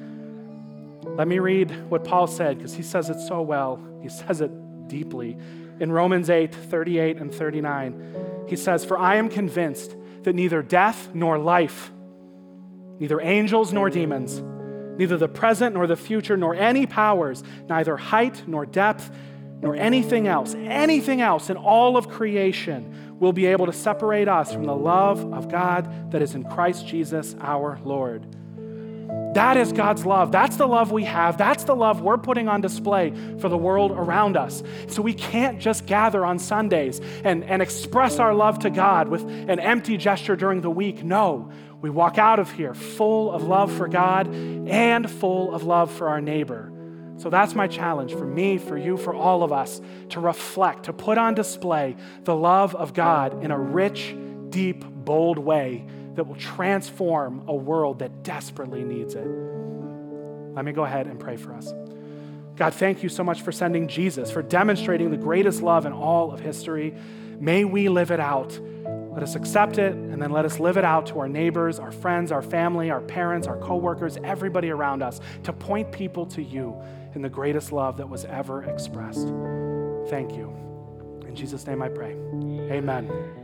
Let 1.02 1.26
me 1.26 1.40
read 1.40 1.90
what 1.90 2.04
Paul 2.04 2.28
said 2.28 2.58
because 2.58 2.72
he 2.72 2.84
says 2.84 3.10
it 3.10 3.18
so 3.18 3.42
well. 3.42 3.84
He 4.02 4.08
says 4.08 4.40
it 4.40 4.52
deeply. 4.86 5.36
In 5.80 5.90
Romans 5.90 6.30
8 6.30 6.54
38 6.54 7.16
and 7.16 7.34
39, 7.34 8.46
he 8.46 8.54
says, 8.54 8.84
For 8.84 8.96
I 8.96 9.16
am 9.16 9.28
convinced 9.28 9.96
that 10.22 10.36
neither 10.36 10.62
death 10.62 11.12
nor 11.12 11.38
life, 11.38 11.90
neither 13.00 13.20
angels 13.20 13.72
nor 13.72 13.90
demons, 13.90 14.40
neither 14.96 15.16
the 15.16 15.26
present 15.26 15.74
nor 15.74 15.88
the 15.88 15.96
future, 15.96 16.36
nor 16.36 16.54
any 16.54 16.86
powers, 16.86 17.42
neither 17.68 17.96
height 17.96 18.44
nor 18.46 18.64
depth, 18.64 19.10
nor 19.60 19.74
anything 19.74 20.28
else, 20.28 20.54
anything 20.54 21.20
else 21.20 21.50
in 21.50 21.56
all 21.56 21.96
of 21.96 22.08
creation 22.08 23.03
will 23.18 23.32
be 23.32 23.46
able 23.46 23.66
to 23.66 23.72
separate 23.72 24.28
us 24.28 24.52
from 24.52 24.64
the 24.64 24.74
love 24.74 25.32
of 25.32 25.48
God 25.48 26.10
that 26.10 26.22
is 26.22 26.34
in 26.34 26.44
Christ 26.44 26.86
Jesus 26.86 27.34
our 27.40 27.78
Lord. 27.84 28.26
That 29.34 29.56
is 29.56 29.72
God's 29.72 30.06
love. 30.06 30.30
That's 30.30 30.56
the 30.56 30.66
love 30.66 30.92
we 30.92 31.04
have. 31.04 31.36
That's 31.36 31.64
the 31.64 31.74
love 31.74 32.00
we're 32.00 32.18
putting 32.18 32.48
on 32.48 32.60
display 32.60 33.12
for 33.38 33.48
the 33.48 33.56
world 33.56 33.90
around 33.90 34.36
us. 34.36 34.62
So 34.86 35.02
we 35.02 35.12
can't 35.12 35.60
just 35.60 35.86
gather 35.86 36.24
on 36.24 36.38
Sundays 36.38 37.00
and, 37.24 37.42
and 37.44 37.60
express 37.60 38.20
our 38.20 38.32
love 38.32 38.60
to 38.60 38.70
God 38.70 39.08
with 39.08 39.22
an 39.22 39.58
empty 39.58 39.96
gesture 39.96 40.36
during 40.36 40.60
the 40.60 40.70
week. 40.70 41.02
No, 41.02 41.50
we 41.80 41.90
walk 41.90 42.16
out 42.16 42.38
of 42.38 42.52
here 42.52 42.74
full 42.74 43.32
of 43.32 43.42
love 43.42 43.72
for 43.72 43.88
God 43.88 44.28
and 44.28 45.10
full 45.10 45.52
of 45.52 45.64
love 45.64 45.90
for 45.90 46.08
our 46.08 46.20
neighbor. 46.20 46.70
So 47.16 47.30
that's 47.30 47.54
my 47.54 47.68
challenge 47.68 48.12
for 48.12 48.26
me, 48.26 48.58
for 48.58 48.76
you, 48.76 48.96
for 48.96 49.14
all 49.14 49.42
of 49.42 49.52
us 49.52 49.80
to 50.10 50.20
reflect, 50.20 50.84
to 50.84 50.92
put 50.92 51.16
on 51.16 51.34
display 51.34 51.96
the 52.24 52.34
love 52.34 52.74
of 52.74 52.92
God 52.92 53.44
in 53.44 53.50
a 53.50 53.58
rich, 53.58 54.14
deep, 54.50 54.84
bold 54.84 55.38
way 55.38 55.86
that 56.14 56.24
will 56.24 56.36
transform 56.36 57.44
a 57.46 57.54
world 57.54 58.00
that 58.00 58.22
desperately 58.22 58.82
needs 58.82 59.14
it. 59.14 59.26
Let 60.54 60.64
me 60.64 60.72
go 60.72 60.84
ahead 60.84 61.06
and 61.06 61.18
pray 61.18 61.36
for 61.36 61.52
us. 61.52 61.72
God, 62.56 62.74
thank 62.74 63.02
you 63.02 63.08
so 63.08 63.24
much 63.24 63.42
for 63.42 63.50
sending 63.50 63.88
Jesus, 63.88 64.30
for 64.30 64.42
demonstrating 64.42 65.10
the 65.10 65.16
greatest 65.16 65.60
love 65.60 65.86
in 65.86 65.92
all 65.92 66.32
of 66.32 66.38
history. 66.38 66.94
May 67.40 67.64
we 67.64 67.88
live 67.88 68.12
it 68.12 68.20
out. 68.20 68.58
Let 69.12 69.22
us 69.22 69.34
accept 69.34 69.78
it 69.78 69.92
and 69.92 70.20
then 70.22 70.30
let 70.30 70.44
us 70.44 70.60
live 70.60 70.76
it 70.76 70.84
out 70.84 71.06
to 71.06 71.20
our 71.20 71.28
neighbors, 71.28 71.78
our 71.78 71.90
friends, 71.90 72.30
our 72.30 72.42
family, 72.42 72.90
our 72.90 73.00
parents, 73.00 73.46
our 73.46 73.56
coworkers, 73.58 74.18
everybody 74.22 74.70
around 74.70 75.02
us 75.02 75.20
to 75.44 75.52
point 75.52 75.90
people 75.90 76.26
to 76.26 76.42
you 76.42 76.80
in 77.14 77.22
the 77.22 77.28
greatest 77.28 77.72
love 77.72 77.96
that 77.96 78.08
was 78.08 78.24
ever 78.24 78.64
expressed. 78.64 79.28
Thank 80.08 80.32
you. 80.32 80.52
In 81.26 81.34
Jesus' 81.34 81.66
name 81.66 81.82
I 81.82 81.88
pray. 81.88 82.12
Amen. 82.70 83.43